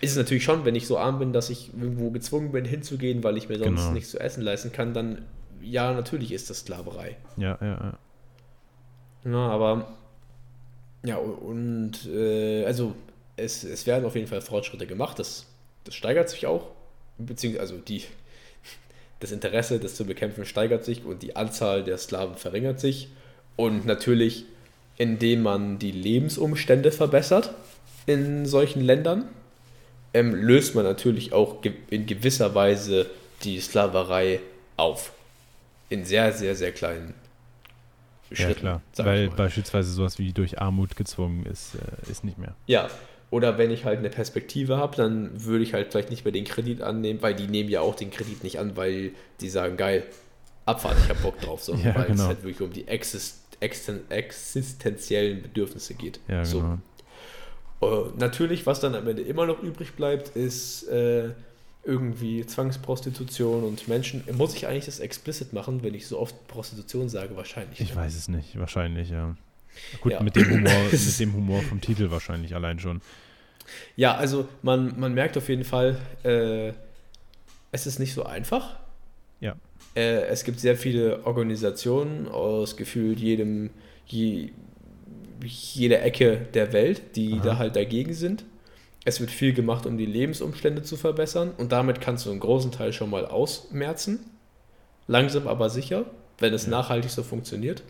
Ist 0.00 0.12
es 0.12 0.16
natürlich 0.16 0.44
schon, 0.44 0.64
wenn 0.64 0.74
ich 0.74 0.86
so 0.86 0.98
arm 0.98 1.18
bin, 1.18 1.32
dass 1.32 1.50
ich 1.50 1.70
irgendwo 1.72 2.10
gezwungen 2.10 2.52
bin 2.52 2.64
hinzugehen, 2.64 3.22
weil 3.22 3.36
ich 3.36 3.48
mir 3.48 3.58
sonst 3.58 3.80
genau. 3.80 3.92
nichts 3.92 4.10
zu 4.10 4.20
essen 4.20 4.42
leisten 4.42 4.72
kann, 4.72 4.92
dann 4.92 5.24
ja, 5.62 5.92
natürlich 5.92 6.32
ist 6.32 6.50
das 6.50 6.60
Sklaverei. 6.60 7.16
Ja, 7.36 7.56
ja, 7.60 7.66
ja. 7.66 7.98
Na, 9.24 9.48
aber 9.50 9.88
ja, 11.04 11.16
und 11.16 12.06
äh, 12.06 12.64
also 12.64 12.94
es, 13.36 13.62
es 13.62 13.86
werden 13.86 14.06
auf 14.06 14.14
jeden 14.14 14.26
Fall 14.26 14.40
Fortschritte 14.40 14.86
gemacht, 14.86 15.18
das, 15.18 15.46
das 15.84 15.94
steigert 15.94 16.30
sich 16.30 16.46
auch, 16.46 16.68
beziehungsweise 17.18 17.60
also 17.60 17.76
die, 17.76 18.04
das 19.20 19.30
Interesse, 19.30 19.78
das 19.78 19.96
zu 19.96 20.06
bekämpfen, 20.06 20.46
steigert 20.46 20.84
sich 20.84 21.04
und 21.04 21.22
die 21.22 21.36
Anzahl 21.36 21.84
der 21.84 21.98
Sklaven 21.98 22.36
verringert 22.36 22.80
sich. 22.80 23.08
Und 23.56 23.86
natürlich, 23.86 24.46
indem 24.96 25.42
man 25.42 25.78
die 25.78 25.92
Lebensumstände 25.92 26.90
verbessert 26.90 27.54
in 28.06 28.46
solchen 28.46 28.80
Ländern, 28.80 29.28
ähm, 30.14 30.34
löst 30.34 30.74
man 30.74 30.84
natürlich 30.84 31.32
auch 31.32 31.58
in 31.90 32.06
gewisser 32.06 32.54
Weise 32.54 33.10
die 33.42 33.60
Sklaverei 33.60 34.40
auf. 34.76 35.12
In 35.90 36.04
sehr, 36.04 36.32
sehr, 36.32 36.54
sehr 36.56 36.72
kleinen 36.72 37.14
Schritten. 38.36 38.66
Ja, 38.66 38.82
klar. 38.94 39.06
Weil 39.06 39.30
beispielsweise 39.30 39.90
sowas 39.90 40.18
wie 40.18 40.32
durch 40.32 40.60
Armut 40.60 40.96
gezwungen 40.96 41.46
ist, 41.46 41.74
äh, 41.74 42.10
ist 42.10 42.24
nicht 42.24 42.38
mehr. 42.38 42.54
Ja, 42.66 42.88
oder 43.30 43.58
wenn 43.58 43.70
ich 43.70 43.84
halt 43.84 43.98
eine 43.98 44.10
Perspektive 44.10 44.76
habe, 44.76 44.96
dann 44.96 45.44
würde 45.44 45.64
ich 45.64 45.74
halt 45.74 45.90
vielleicht 45.90 46.10
nicht 46.10 46.24
mehr 46.24 46.32
den 46.32 46.44
Kredit 46.44 46.82
annehmen, 46.82 47.20
weil 47.22 47.34
die 47.34 47.48
nehmen 47.48 47.68
ja 47.68 47.80
auch 47.80 47.96
den 47.96 48.10
Kredit 48.10 48.44
nicht 48.44 48.58
an, 48.58 48.76
weil 48.76 49.10
die 49.40 49.48
sagen, 49.48 49.76
geil, 49.76 50.04
Abfahrt, 50.66 50.96
ich 51.02 51.08
habe 51.08 51.20
Bock 51.20 51.40
drauf, 51.40 51.62
sondern 51.62 51.86
ja, 51.88 51.94
weil 51.96 52.06
genau. 52.06 52.22
es 52.22 52.28
halt 52.28 52.42
wirklich 52.42 52.60
um 52.60 52.72
die 52.72 52.88
Exist 52.88 53.40
existenziellen 53.60 55.40
Bedürfnisse 55.40 55.94
geht. 55.94 56.20
Ja, 56.28 56.44
so. 56.44 56.60
genau. 56.60 56.78
Uh, 57.80 58.10
natürlich, 58.16 58.66
was 58.66 58.80
dann 58.80 58.94
am 58.94 59.06
Ende 59.08 59.22
immer 59.22 59.46
noch 59.46 59.62
übrig 59.62 59.94
bleibt, 59.94 60.36
ist 60.36 60.84
äh, 60.88 61.30
irgendwie 61.84 62.46
Zwangsprostitution 62.46 63.64
und 63.64 63.88
Menschen. 63.88 64.24
Muss 64.32 64.54
ich 64.54 64.66
eigentlich 64.66 64.86
das 64.86 65.00
explicit 65.00 65.52
machen, 65.52 65.82
wenn 65.82 65.94
ich 65.94 66.06
so 66.06 66.18
oft 66.18 66.46
Prostitution 66.48 67.08
sage? 67.08 67.36
Wahrscheinlich. 67.36 67.80
Ich 67.80 67.90
ne? 67.90 67.96
weiß 67.96 68.16
es 68.16 68.28
nicht, 68.28 68.58
wahrscheinlich, 68.58 69.10
ja. 69.10 69.36
Gut, 70.00 70.12
ja. 70.12 70.22
mit, 70.22 70.36
dem 70.36 70.50
Humor, 70.50 70.72
mit 70.90 71.20
dem 71.20 71.34
Humor 71.34 71.62
vom 71.62 71.80
Titel 71.80 72.10
wahrscheinlich 72.10 72.54
allein 72.54 72.78
schon. 72.78 73.00
Ja, 73.96 74.14
also 74.14 74.48
man, 74.62 74.98
man 74.98 75.14
merkt 75.14 75.36
auf 75.36 75.48
jeden 75.48 75.64
Fall, 75.64 75.98
äh, 76.22 76.72
es 77.72 77.86
ist 77.86 77.98
nicht 77.98 78.14
so 78.14 78.24
einfach. 78.24 78.76
Ja. 79.40 79.56
Äh, 79.94 80.26
es 80.26 80.44
gibt 80.44 80.60
sehr 80.60 80.76
viele 80.76 81.26
Organisationen 81.26 82.28
aus 82.28 82.76
gefühlt 82.76 83.18
jedem, 83.18 83.70
je, 84.06 84.50
jeder 85.42 86.02
Ecke 86.02 86.46
der 86.54 86.72
Welt, 86.72 87.16
die 87.16 87.34
Aha. 87.34 87.42
da 87.42 87.58
halt 87.58 87.76
dagegen 87.76 88.14
sind. 88.14 88.44
Es 89.04 89.20
wird 89.20 89.30
viel 89.30 89.52
gemacht, 89.52 89.86
um 89.86 89.98
die 89.98 90.06
Lebensumstände 90.06 90.82
zu 90.82 90.96
verbessern 90.96 91.52
und 91.58 91.72
damit 91.72 92.00
kannst 92.00 92.26
du 92.26 92.30
einen 92.30 92.40
großen 92.40 92.72
Teil 92.72 92.92
schon 92.92 93.10
mal 93.10 93.26
ausmerzen. 93.26 94.20
Langsam 95.06 95.46
aber 95.46 95.68
sicher, 95.68 96.06
wenn 96.38 96.54
es 96.54 96.64
ja. 96.64 96.70
nachhaltig 96.70 97.10
so 97.10 97.22
funktioniert. 97.22 97.82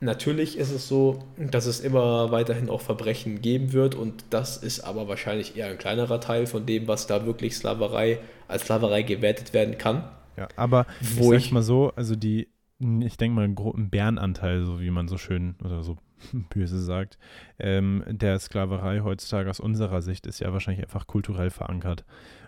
Natürlich 0.00 0.56
ist 0.56 0.70
es 0.70 0.86
so, 0.86 1.24
dass 1.36 1.66
es 1.66 1.80
immer 1.80 2.30
weiterhin 2.30 2.70
auch 2.70 2.82
Verbrechen 2.82 3.42
geben 3.42 3.72
wird 3.72 3.96
und 3.96 4.24
das 4.30 4.56
ist 4.56 4.80
aber 4.80 5.08
wahrscheinlich 5.08 5.56
eher 5.56 5.66
ein 5.68 5.78
kleinerer 5.78 6.20
Teil 6.20 6.46
von 6.46 6.66
dem, 6.66 6.86
was 6.86 7.08
da 7.08 7.26
wirklich 7.26 7.56
Sklaverei 7.56 8.20
als 8.46 8.62
Sklaverei 8.62 9.02
gewertet 9.02 9.52
werden 9.54 9.76
kann. 9.76 10.04
Ja, 10.36 10.46
aber 10.54 10.86
wo 11.00 11.32
ich, 11.32 11.46
ich 11.46 11.52
mal 11.52 11.64
so, 11.64 11.92
also 11.96 12.14
die, 12.14 12.48
ich 12.78 13.16
denke 13.16 13.34
mal, 13.34 13.44
einen 13.44 13.90
Bärenanteil, 13.90 14.64
so 14.64 14.80
wie 14.80 14.90
man 14.90 15.08
so 15.08 15.18
schön 15.18 15.56
oder 15.64 15.82
so 15.82 15.96
böse 16.50 16.80
sagt, 16.80 17.18
ähm, 17.58 18.04
der 18.08 18.38
Sklaverei 18.38 19.00
heutzutage 19.00 19.50
aus 19.50 19.60
unserer 19.60 20.02
Sicht 20.02 20.26
ist 20.26 20.40
ja 20.40 20.52
wahrscheinlich 20.52 20.84
einfach 20.84 21.06
kulturell 21.06 21.50
verankert. 21.50 22.04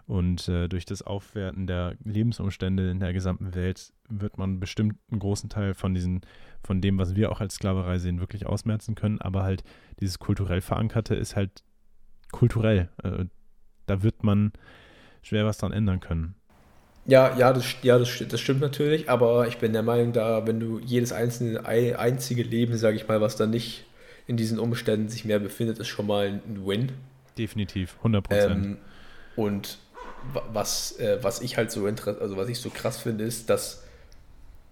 Und 0.07 0.49
äh, 0.49 0.69
durch 0.69 0.85
das 0.87 1.03
Aufwerten 1.03 1.67
der 1.67 1.95
Lebensumstände 2.03 2.91
in 2.91 2.99
der 2.99 3.13
gesamten 3.13 3.55
Welt 3.55 3.93
wird 4.09 4.39
man 4.39 4.59
bestimmt 4.59 4.97
einen 5.11 5.21
großen 5.21 5.49
Teil 5.49 5.75
von 5.75 5.95
diesen, 5.95 6.23
von 6.65 6.81
dem, 6.81 6.99
was 6.99 7.15
wir 7.15 7.31
auch 7.31 7.41
als 7.41 7.55
Sklaverei 7.55 7.99
sehen, 7.99 8.19
wirklich 8.19 8.47
ausmerzen 8.47 8.97
können. 8.97 9.21
Aber 9.21 9.45
halt 9.45 9.63
dieses 10.01 10.19
kulturell 10.19 10.61
Verankerte 10.63 11.15
ist 11.15 11.37
halt 11.37 11.63
kulturell. 12.33 12.89
Äh, 13.05 13.27
da 13.87 14.03
wird 14.03 14.25
man 14.25 14.53
schwer 15.23 15.47
was 15.47 15.59
dran 15.59 15.73
ändern 15.73 16.01
können. 16.01 16.35
Ja, 17.07 17.37
ja, 17.37 17.53
das, 17.53 17.65
ja 17.83 17.99
das, 17.99 18.23
das 18.29 18.41
stimmt 18.41 18.61
natürlich, 18.61 19.09
aber 19.09 19.49
ich 19.49 19.59
bin 19.59 19.73
der 19.73 19.83
Meinung, 19.83 20.13
da, 20.13 20.47
wenn 20.47 20.61
du 20.61 20.79
jedes 20.81 21.13
einzelne 21.13 21.65
einzige 21.67 22.43
Leben, 22.43 22.77
sage 22.77 22.97
ich 22.97 23.09
mal, 23.09 23.21
was 23.21 23.37
da 23.37 23.47
nicht 23.47 23.85
in 24.27 24.37
diesen 24.37 24.59
Umständen 24.59 25.09
sich 25.09 25.25
mehr 25.25 25.39
befindet, 25.39 25.79
ist 25.79 25.89
schon 25.89 26.07
mal 26.07 26.27
ein 26.27 26.67
Win. 26.67 26.93
Definitiv, 27.37 27.97
100 27.99 28.25
Prozent. 28.25 28.65
Ähm, 28.65 28.77
und 29.35 29.79
was, 30.53 30.99
äh, 30.99 31.19
was 31.23 31.41
ich 31.41 31.57
halt 31.57 31.71
so 31.71 31.87
also 31.87 32.37
was 32.37 32.49
ich 32.49 32.59
so 32.59 32.71
krass 32.71 33.01
finde, 33.01 33.25
ist, 33.25 33.49
dass 33.49 33.85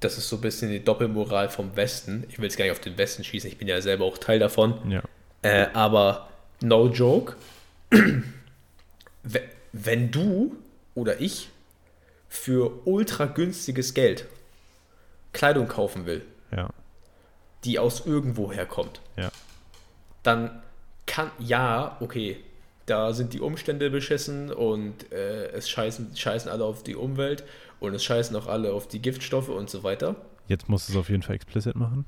das 0.01 0.17
ist 0.17 0.29
so 0.29 0.37
ein 0.37 0.43
bisschen 0.43 0.71
die 0.71 0.85
Doppelmoral 0.85 1.49
vom 1.49 1.75
Westen. 1.75 2.25
Ich 2.29 2.39
will 2.39 2.45
jetzt 2.45 2.57
gar 2.57 2.65
nicht 2.65 2.73
auf 2.73 2.81
den 2.81 2.97
Westen 2.99 3.25
schießen, 3.25 3.51
ich 3.51 3.59
bin 3.59 3.67
ja 3.67 3.81
selber 3.81 4.05
auch 4.05 4.19
Teil 4.19 4.39
davon. 4.39 4.75
Ja. 4.89 5.03
Äh, 5.43 5.69
aber 5.73 6.29
no 6.61 6.89
joke, 6.89 7.35
wenn 9.73 10.11
du 10.11 10.57
oder 10.95 11.21
ich 11.21 11.49
für 12.39 12.87
ultra 12.87 13.27
günstiges 13.27 13.95
Geld 13.95 14.27
Kleidung 15.33 15.69
kaufen 15.69 16.07
will, 16.07 16.25
ja. 16.55 16.71
die 17.65 17.79
aus 17.79 18.07
irgendwo 18.07 18.53
herkommt, 18.53 19.01
ja. 19.17 19.31
dann 20.23 20.63
kann, 21.07 21.31
ja, 21.39 21.97
okay, 22.01 22.39
da 22.87 23.13
sind 23.13 23.35
die 23.35 23.41
Umstände 23.41 23.91
beschissen 23.91 24.51
und 24.51 25.13
äh, 25.13 25.49
es 25.49 25.69
scheißen, 25.69 26.17
scheißen 26.17 26.51
alle 26.51 26.65
auf 26.65 26.83
die 26.83 26.97
Umwelt 26.97 27.45
und 27.81 27.95
es 27.95 28.03
scheißen 28.05 28.35
auch 28.37 28.47
alle 28.47 28.73
auf 28.73 28.89
die 28.89 29.01
Giftstoffe 29.01 29.51
und 29.51 29.69
so 29.69 29.83
weiter. 29.83 30.17
Jetzt 30.47 30.69
musst 30.69 30.89
du 30.89 30.93
es 30.93 30.99
auf 30.99 31.11
jeden 31.11 31.23
Fall 31.23 31.37
explicit 31.37 31.77
machen. 31.77 32.07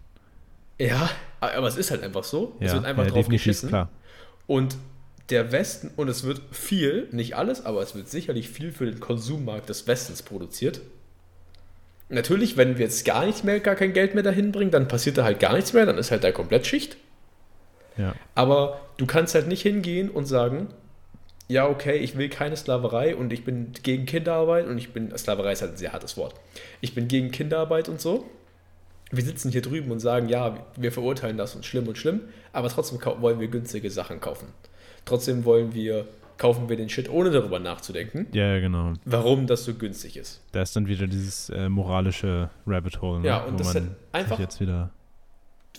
Ja, 0.78 1.10
aber 1.40 1.66
es 1.66 1.76
ist 1.76 1.90
halt 1.90 2.02
einfach 2.02 2.24
so. 2.24 2.56
Ja, 2.58 2.68
es 2.68 2.72
wird 2.72 2.86
einfach 2.86 3.04
ja, 3.04 3.10
drauf 3.10 3.28
geschissen. 3.28 3.68
Klar. 3.68 3.90
Und 4.46 4.76
der 5.30 5.52
Westen, 5.52 5.90
und 5.96 6.08
es 6.08 6.24
wird 6.24 6.40
viel, 6.50 7.08
nicht 7.12 7.36
alles, 7.36 7.64
aber 7.64 7.82
es 7.82 7.94
wird 7.94 8.08
sicherlich 8.08 8.48
viel 8.48 8.72
für 8.72 8.86
den 8.86 9.00
Konsummarkt 9.00 9.68
des 9.68 9.86
Westens 9.86 10.22
produziert. 10.22 10.80
Natürlich, 12.08 12.56
wenn 12.56 12.76
wir 12.76 12.86
jetzt 12.86 13.04
gar 13.04 13.24
nichts 13.24 13.44
mehr, 13.44 13.60
gar 13.60 13.76
kein 13.76 13.92
Geld 13.92 14.14
mehr 14.14 14.24
dahin 14.24 14.50
bringen, 14.50 14.72
dann 14.72 14.88
passiert 14.88 15.16
da 15.16 15.24
halt 15.24 15.38
gar 15.38 15.54
nichts 15.54 15.72
mehr, 15.72 15.86
dann 15.86 15.98
ist 15.98 16.10
halt 16.10 16.24
da 16.24 16.32
komplett 16.32 16.66
Schicht. 16.66 16.96
Ja. 17.96 18.14
Aber 18.34 18.80
du 18.96 19.06
kannst 19.06 19.34
halt 19.34 19.46
nicht 19.46 19.62
hingehen 19.62 20.10
und 20.10 20.26
sagen, 20.26 20.68
ja, 21.48 21.68
okay, 21.68 21.96
ich 21.96 22.16
will 22.16 22.28
keine 22.28 22.56
Sklaverei 22.56 23.14
und 23.16 23.32
ich 23.32 23.44
bin 23.44 23.72
gegen 23.82 24.06
Kinderarbeit 24.06 24.66
und 24.66 24.78
ich 24.78 24.92
bin, 24.92 25.16
Sklaverei 25.16 25.52
ist 25.52 25.62
halt 25.62 25.72
ein 25.72 25.76
sehr 25.76 25.92
hartes 25.92 26.16
Wort. 26.16 26.34
Ich 26.80 26.94
bin 26.94 27.08
gegen 27.08 27.30
Kinderarbeit 27.30 27.88
und 27.88 28.00
so. 28.00 28.28
Wir 29.10 29.24
sitzen 29.24 29.50
hier 29.50 29.62
drüben 29.62 29.90
und 29.90 29.98
sagen, 29.98 30.28
ja, 30.28 30.64
wir 30.76 30.92
verurteilen 30.92 31.36
das 31.36 31.56
und 31.56 31.66
schlimm 31.66 31.88
und 31.88 31.98
schlimm, 31.98 32.20
aber 32.52 32.68
trotzdem 32.68 33.00
wollen 33.20 33.40
wir 33.40 33.48
günstige 33.48 33.90
Sachen 33.90 34.20
kaufen. 34.20 34.46
Trotzdem 35.04 35.44
wollen 35.44 35.74
wir, 35.74 36.06
kaufen 36.38 36.68
wir 36.68 36.76
den 36.76 36.88
Shit, 36.88 37.08
ohne 37.08 37.30
darüber 37.30 37.58
nachzudenken. 37.58 38.26
Ja, 38.32 38.58
genau. 38.60 38.94
Warum 39.04 39.46
das 39.46 39.64
so 39.64 39.74
günstig 39.74 40.16
ist. 40.16 40.42
Da 40.52 40.62
ist 40.62 40.76
dann 40.76 40.86
wieder 40.86 41.06
dieses 41.06 41.50
äh, 41.50 41.68
moralische 41.68 42.50
Rabbit 42.66 43.00
Hole. 43.00 43.20
Ne? 43.20 43.28
Ja, 43.28 43.44
und 43.44 43.58
das 43.58 43.74
ist 43.74 43.82
einfach, 44.12 44.38
jetzt 44.38 44.60
wieder 44.60 44.90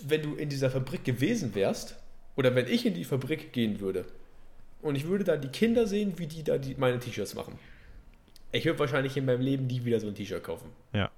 wenn 0.04 0.22
du 0.22 0.34
in 0.34 0.48
dieser 0.48 0.70
Fabrik 0.70 1.04
gewesen 1.04 1.54
wärst, 1.54 1.96
oder 2.36 2.54
wenn 2.54 2.66
ich 2.66 2.86
in 2.86 2.94
die 2.94 3.04
Fabrik 3.04 3.52
gehen 3.52 3.80
würde 3.80 4.06
und 4.80 4.96
ich 4.96 5.06
würde 5.06 5.24
da 5.24 5.36
die 5.36 5.48
Kinder 5.48 5.86
sehen, 5.86 6.14
wie 6.16 6.26
die 6.26 6.42
da 6.42 6.58
die, 6.58 6.74
meine 6.76 6.98
T-Shirts 6.98 7.34
machen. 7.34 7.58
Ich 8.52 8.64
würde 8.64 8.78
wahrscheinlich 8.78 9.16
in 9.16 9.26
meinem 9.26 9.42
Leben 9.42 9.66
nie 9.66 9.84
wieder 9.84 10.00
so 10.00 10.08
ein 10.08 10.14
T-Shirt 10.14 10.42
kaufen. 10.42 10.70
Ja. 10.92 11.10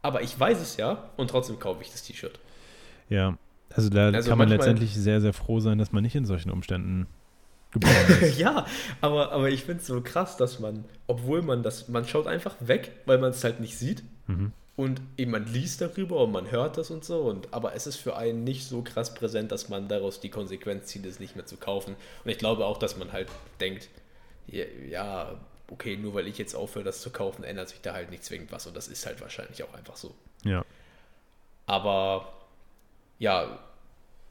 Aber 0.00 0.22
ich 0.22 0.38
weiß 0.38 0.60
es 0.60 0.76
ja 0.76 1.10
und 1.16 1.30
trotzdem 1.30 1.58
kaufe 1.58 1.82
ich 1.82 1.90
das 1.90 2.04
T-Shirt. 2.04 2.38
Ja, 3.08 3.36
also 3.70 3.90
da 3.90 4.10
also 4.10 4.28
kann 4.30 4.38
man 4.38 4.48
letztendlich 4.48 4.94
sehr, 4.94 5.20
sehr 5.20 5.32
froh 5.32 5.60
sein, 5.60 5.78
dass 5.78 5.92
man 5.92 6.02
nicht 6.02 6.14
in 6.14 6.24
solchen 6.24 6.50
Umständen 6.50 7.06
geboren 7.70 8.22
ist. 8.22 8.38
ja, 8.38 8.66
aber, 9.00 9.32
aber 9.32 9.50
ich 9.50 9.64
finde 9.64 9.80
es 9.80 9.86
so 9.86 10.00
krass, 10.00 10.36
dass 10.36 10.60
man, 10.60 10.84
obwohl 11.06 11.42
man 11.42 11.62
das, 11.62 11.88
man 11.88 12.06
schaut 12.06 12.26
einfach 12.26 12.56
weg, 12.60 12.92
weil 13.06 13.18
man 13.18 13.30
es 13.30 13.44
halt 13.44 13.60
nicht 13.60 13.78
sieht. 13.78 14.02
Mhm 14.26 14.52
und 14.78 15.00
eben 15.16 15.32
man 15.32 15.44
liest 15.44 15.80
darüber 15.80 16.22
und 16.22 16.30
man 16.30 16.52
hört 16.52 16.78
das 16.78 16.92
und 16.92 17.04
so, 17.04 17.22
und, 17.22 17.52
aber 17.52 17.74
es 17.74 17.88
ist 17.88 17.96
für 17.96 18.16
einen 18.16 18.44
nicht 18.44 18.64
so 18.64 18.82
krass 18.82 19.12
präsent, 19.12 19.50
dass 19.50 19.68
man 19.68 19.88
daraus 19.88 20.20
die 20.20 20.28
Konsequenz 20.28 20.86
zieht, 20.86 21.04
es 21.04 21.18
nicht 21.18 21.34
mehr 21.34 21.46
zu 21.46 21.56
kaufen. 21.56 21.96
Und 22.24 22.30
ich 22.30 22.38
glaube 22.38 22.64
auch, 22.64 22.78
dass 22.78 22.96
man 22.96 23.10
halt 23.10 23.26
denkt, 23.58 23.88
ja, 24.46 25.34
okay, 25.68 25.96
nur 25.96 26.14
weil 26.14 26.28
ich 26.28 26.38
jetzt 26.38 26.54
aufhöre, 26.54 26.84
das 26.84 27.00
zu 27.00 27.10
kaufen, 27.10 27.42
ändert 27.42 27.70
sich 27.70 27.80
da 27.80 27.92
halt 27.92 28.12
nicht 28.12 28.22
zwingend 28.22 28.52
was. 28.52 28.68
Und 28.68 28.76
das 28.76 28.86
ist 28.86 29.04
halt 29.04 29.20
wahrscheinlich 29.20 29.64
auch 29.64 29.74
einfach 29.74 29.96
so. 29.96 30.14
Ja. 30.44 30.64
Aber 31.66 32.32
ja. 33.18 33.58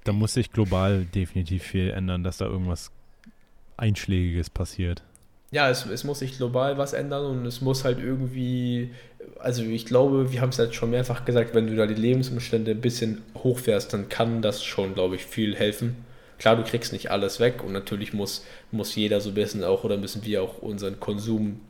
Da 0.05 0.13
muss 0.13 0.33
sich 0.33 0.53
global 0.53 1.03
definitiv 1.03 1.63
viel 1.63 1.89
ändern, 1.89 2.23
dass 2.23 2.37
da 2.37 2.45
irgendwas 2.45 2.93
Einschlägiges 3.77 4.49
passiert 4.49 5.03
ja, 5.51 5.69
es, 5.69 5.85
es 5.85 6.03
muss 6.03 6.19
sich 6.19 6.37
global 6.37 6.77
was 6.77 6.93
ändern 6.93 7.25
und 7.25 7.45
es 7.45 7.61
muss 7.61 7.85
halt 7.85 7.99
irgendwie, 7.99 8.91
also 9.39 9.63
ich 9.63 9.85
glaube, 9.85 10.31
wir 10.31 10.41
haben 10.41 10.49
es 10.49 10.57
jetzt 10.57 10.75
schon 10.75 10.89
mehrfach 10.89 11.23
gesagt, 11.25 11.55
wenn 11.55 11.67
du 11.67 11.75
da 11.75 11.85
die 11.85 11.93
Lebensumstände 11.93 12.71
ein 12.71 12.81
bisschen 12.81 13.23
hochfährst, 13.35 13.93
dann 13.93 14.09
kann 14.09 14.41
das 14.41 14.63
schon, 14.63 14.93
glaube 14.93 15.15
ich, 15.15 15.25
viel 15.25 15.55
helfen. 15.55 16.05
Klar, 16.37 16.57
du 16.57 16.63
kriegst 16.63 16.91
nicht 16.93 17.11
alles 17.11 17.39
weg 17.39 17.63
und 17.63 17.71
natürlich 17.71 18.13
muss, 18.13 18.45
muss 18.71 18.95
jeder 18.95 19.21
so 19.21 19.29
ein 19.29 19.35
bisschen 19.35 19.63
auch 19.63 19.83
oder 19.83 19.97
müssen 19.97 20.23
wir 20.25 20.43
auch 20.43 20.59
unseren 20.61 20.99
Konsum 20.99 21.61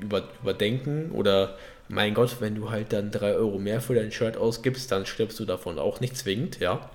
über, 0.00 0.24
überdenken 0.42 1.12
oder 1.12 1.56
mein 1.88 2.14
Gott, 2.14 2.40
wenn 2.40 2.54
du 2.54 2.70
halt 2.70 2.92
dann 2.92 3.10
drei 3.10 3.34
Euro 3.34 3.58
mehr 3.58 3.80
für 3.80 3.94
dein 3.94 4.12
Shirt 4.12 4.36
ausgibst, 4.36 4.92
dann 4.92 5.06
stirbst 5.06 5.38
du 5.40 5.44
davon 5.46 5.78
auch 5.78 6.00
nicht 6.00 6.16
zwingend, 6.16 6.58
ja. 6.60 6.90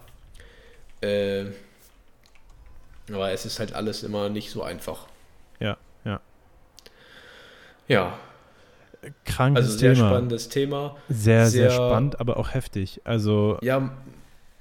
Äh, 1.01 1.45
aber 3.09 3.31
es 3.31 3.45
ist 3.45 3.59
halt 3.59 3.73
alles 3.73 4.03
immer 4.03 4.29
nicht 4.29 4.49
so 4.51 4.63
einfach. 4.63 5.07
Ja. 5.59 5.77
Ja. 7.89 8.17
krankes 9.25 9.65
Also 9.65 9.77
sehr 9.77 9.93
Thema. 9.93 10.07
spannendes 10.09 10.47
Thema. 10.49 10.95
Sehr, 11.09 11.47
sehr, 11.47 11.69
sehr- 11.69 11.71
spannend, 11.71 12.19
aber 12.21 12.37
auch 12.37 12.53
heftig. 12.53 13.01
Also, 13.03 13.57
Ja, 13.61 13.91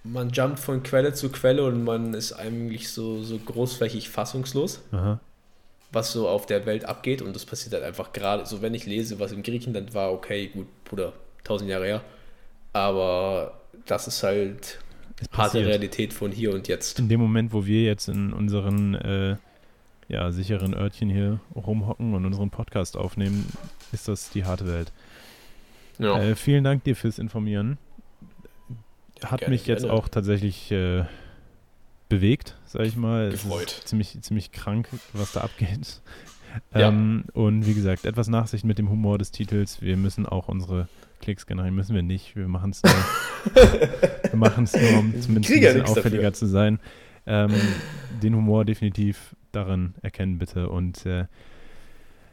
man 0.02 0.30
jumpt 0.30 0.58
von 0.58 0.82
Quelle 0.82 1.12
zu 1.14 1.30
Quelle 1.30 1.64
und 1.64 1.84
man 1.84 2.12
ist 2.14 2.32
eigentlich 2.32 2.90
so, 2.90 3.22
so 3.22 3.38
großflächig 3.38 4.08
fassungslos, 4.08 4.80
aha. 4.90 5.20
was 5.92 6.10
so 6.10 6.28
auf 6.28 6.46
der 6.46 6.66
Welt 6.66 6.84
abgeht. 6.84 7.22
Und 7.22 7.36
das 7.36 7.44
passiert 7.46 7.74
halt 7.74 7.84
einfach 7.84 8.12
gerade. 8.12 8.44
So, 8.44 8.60
wenn 8.62 8.74
ich 8.74 8.84
lese, 8.86 9.20
was 9.20 9.30
in 9.30 9.44
Griechenland 9.44 9.94
war, 9.94 10.12
okay, 10.12 10.48
gut, 10.48 10.66
Bruder, 10.84 11.12
tausend 11.44 11.70
Jahre 11.70 11.86
her. 11.86 12.00
Aber 12.72 13.60
das 13.86 14.08
ist 14.08 14.22
halt 14.24 14.80
harte. 15.32 15.64
Realität 15.64 16.12
von 16.12 16.32
hier 16.32 16.52
und 16.52 16.68
jetzt. 16.68 16.98
In 16.98 17.08
dem 17.08 17.20
Moment, 17.20 17.52
wo 17.52 17.66
wir 17.66 17.82
jetzt 17.82 18.08
in 18.08 18.32
unseren 18.32 18.94
äh, 18.94 19.36
ja, 20.08 20.30
sicheren 20.32 20.74
Örtchen 20.74 21.08
hier 21.08 21.40
rumhocken 21.54 22.14
und 22.14 22.26
unseren 22.26 22.50
Podcast 22.50 22.96
aufnehmen, 22.96 23.46
ist 23.92 24.08
das 24.08 24.30
die 24.30 24.44
harte 24.44 24.66
Welt. 24.66 24.92
Ja. 25.98 26.20
Äh, 26.20 26.36
vielen 26.36 26.64
Dank 26.64 26.84
dir 26.84 26.96
fürs 26.96 27.18
Informieren. 27.18 27.78
Hat 29.22 29.40
gerne, 29.40 29.52
mich 29.54 29.66
jetzt 29.66 29.82
gerne. 29.82 29.96
auch 29.96 30.08
tatsächlich 30.08 30.70
äh, 30.72 31.04
bewegt, 32.08 32.56
sag 32.66 32.86
ich 32.86 32.96
mal. 32.96 33.28
Es 33.28 33.44
Gefreut. 33.44 33.78
ist 33.78 33.88
ziemlich, 33.88 34.20
ziemlich 34.20 34.52
krank, 34.52 34.88
was 35.12 35.32
da 35.32 35.42
abgeht. 35.42 36.00
Ja. 36.74 36.88
Ähm, 36.88 37.24
und 37.32 37.66
wie 37.66 37.72
gesagt, 37.72 38.04
etwas 38.04 38.28
Nachsicht 38.28 38.64
mit 38.64 38.78
dem 38.78 38.90
Humor 38.90 39.16
des 39.16 39.30
Titels. 39.30 39.80
Wir 39.80 39.96
müssen 39.96 40.26
auch 40.26 40.48
unsere 40.48 40.88
Klicks 41.22 41.46
generieren. 41.46 41.74
Müssen 41.74 41.94
wir 41.94 42.02
nicht. 42.02 42.36
Wir 42.36 42.48
machen 42.48 42.70
es 42.70 42.82
nur, 42.82 42.92
wir 43.54 44.36
machen's 44.36 44.74
nur, 44.74 44.98
um 44.98 45.20
zumindest 45.20 45.54
ein 45.54 45.60
bisschen 45.60 45.82
auffälliger 45.82 46.22
dafür. 46.22 46.32
zu 46.34 46.46
sein. 46.46 46.78
Ähm, 47.24 47.52
den 48.22 48.34
Humor 48.34 48.64
definitiv 48.64 49.34
darin 49.52 49.94
erkennen, 50.02 50.38
bitte. 50.38 50.68
Und 50.68 51.06
äh, 51.06 51.26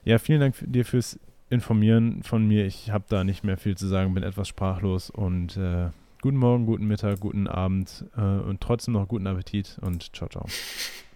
ja, 0.03 0.17
vielen 0.17 0.41
Dank 0.41 0.55
für, 0.55 0.67
dir 0.67 0.83
fürs 0.83 1.19
Informieren 1.49 2.23
von 2.23 2.47
mir. 2.47 2.65
Ich 2.65 2.91
habe 2.91 3.05
da 3.07 3.23
nicht 3.23 3.43
mehr 3.43 3.57
viel 3.57 3.77
zu 3.77 3.87
sagen, 3.87 4.13
bin 4.13 4.23
etwas 4.23 4.47
sprachlos 4.47 5.09
und 5.09 5.57
äh, 5.57 5.89
guten 6.21 6.37
Morgen, 6.37 6.65
guten 6.65 6.85
Mittag, 6.85 7.19
guten 7.19 7.47
Abend 7.47 8.05
äh, 8.15 8.21
und 8.21 8.61
trotzdem 8.61 8.93
noch 8.93 9.07
guten 9.07 9.27
Appetit 9.27 9.77
und 9.81 10.15
ciao, 10.15 10.29
ciao. 10.29 10.45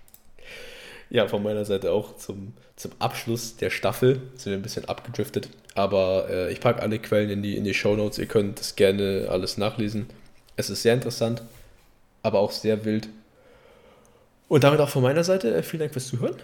Ja, 1.13 1.27
von 1.27 1.43
meiner 1.43 1.63
Seite 1.63 1.91
auch 1.91 2.17
zum, 2.17 2.53
zum 2.75 2.91
Abschluss 2.97 3.55
der 3.55 3.69
Staffel 3.69 4.19
sind 4.35 4.51
wir 4.51 4.57
ein 4.57 4.63
bisschen 4.63 4.85
abgedriftet. 4.85 5.47
Aber 5.75 6.27
äh, 6.27 6.51
ich 6.51 6.59
packe 6.59 6.81
alle 6.81 6.97
Quellen 6.97 7.29
in 7.29 7.43
die, 7.43 7.55
in 7.55 7.63
die 7.63 7.75
Show 7.75 7.95
Notes. 7.95 8.17
Ihr 8.17 8.25
könnt 8.25 8.59
das 8.59 8.75
gerne 8.75 9.27
alles 9.29 9.59
nachlesen. 9.59 10.07
Es 10.55 10.71
ist 10.71 10.81
sehr 10.81 10.95
interessant, 10.95 11.43
aber 12.23 12.39
auch 12.39 12.51
sehr 12.51 12.83
wild. 12.83 13.09
Und 14.49 14.63
damit 14.63 14.79
auch 14.79 14.89
von 14.89 15.03
meiner 15.03 15.23
Seite 15.23 15.55
äh, 15.55 15.61
vielen 15.61 15.81
Dank 15.81 15.93
fürs 15.93 16.07
Zuhören. 16.07 16.35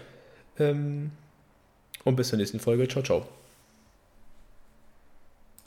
Ähm, 0.59 1.11
und 2.03 2.15
bis 2.15 2.29
zur 2.29 2.37
nächsten 2.37 2.59
Folge. 2.59 2.87
Ciao, 2.87 3.03
ciao. 3.03 3.27